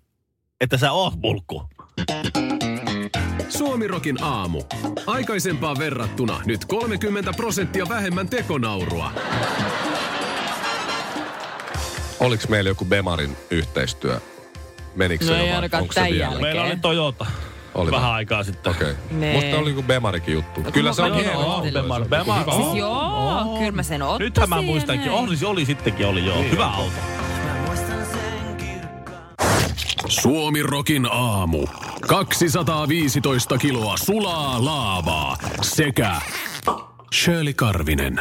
että 0.60 0.76
sä 0.76 0.92
oot 0.92 1.14
mulkku. 1.22 1.62
Suomirokin 3.48 4.22
aamu. 4.22 4.62
Aikaisempaan 5.06 5.78
verrattuna 5.78 6.40
nyt 6.46 6.64
30 6.64 7.32
prosenttia 7.32 7.88
vähemmän 7.88 8.28
tekonaurua. 8.28 9.12
Oliko 12.20 12.44
meillä 12.48 12.70
joku 12.70 12.84
Bemarin 12.84 13.36
yhteistyö? 13.50 14.20
Menikö 14.94 15.24
se 15.24 15.30
No 15.30 15.36
jo 15.36 15.42
ei 15.42 15.48
vai 15.48 15.56
ainakaan 15.56 15.80
onko 15.82 15.92
se 15.92 15.94
tämän 15.94 16.10
vielä? 16.10 16.24
jälkeen. 16.24 16.42
Meillä 16.42 16.62
oli 16.62 16.76
Toyota 16.76 17.26
Oli 17.74 17.90
vähän 17.90 18.08
vai? 18.08 18.14
aikaa 18.16 18.44
sitten. 18.44 18.72
Okei. 18.72 18.94
Nee. 19.10 19.34
Musta 19.34 19.58
oli 19.58 19.70
joku 19.70 19.82
Bemarikin 19.82 20.34
juttu. 20.34 20.60
No, 20.62 20.72
Kyllä 20.72 20.92
se 20.92 21.02
on 21.02 21.14
hieno. 21.14 21.62
Bemar, 21.72 22.02
se 22.02 22.08
Bemar. 22.08 22.40
hyvä 22.40 22.52
Siis 22.52 22.66
auto. 22.66 22.76
joo, 22.78 23.56
kyllä 23.58 23.72
mä 23.72 23.82
sen 23.82 24.02
ottaisin. 24.02 24.24
Nythän 24.24 24.48
mä 24.48 24.62
muistankin, 24.62 25.10
oli, 25.10 25.36
oli 25.44 25.64
sittenkin 25.64 26.06
oli 26.06 26.26
joo. 26.26 26.42
Hyvä 26.50 26.66
auto. 26.66 26.92
Suomirokin 30.08 31.06
aamu. 31.12 31.66
215 32.08 33.58
kiloa 33.58 33.96
sulaa 33.96 34.64
laavaa 34.64 35.36
sekä 35.62 36.16
Shirley 37.14 37.54
Karvinen. 37.54 38.20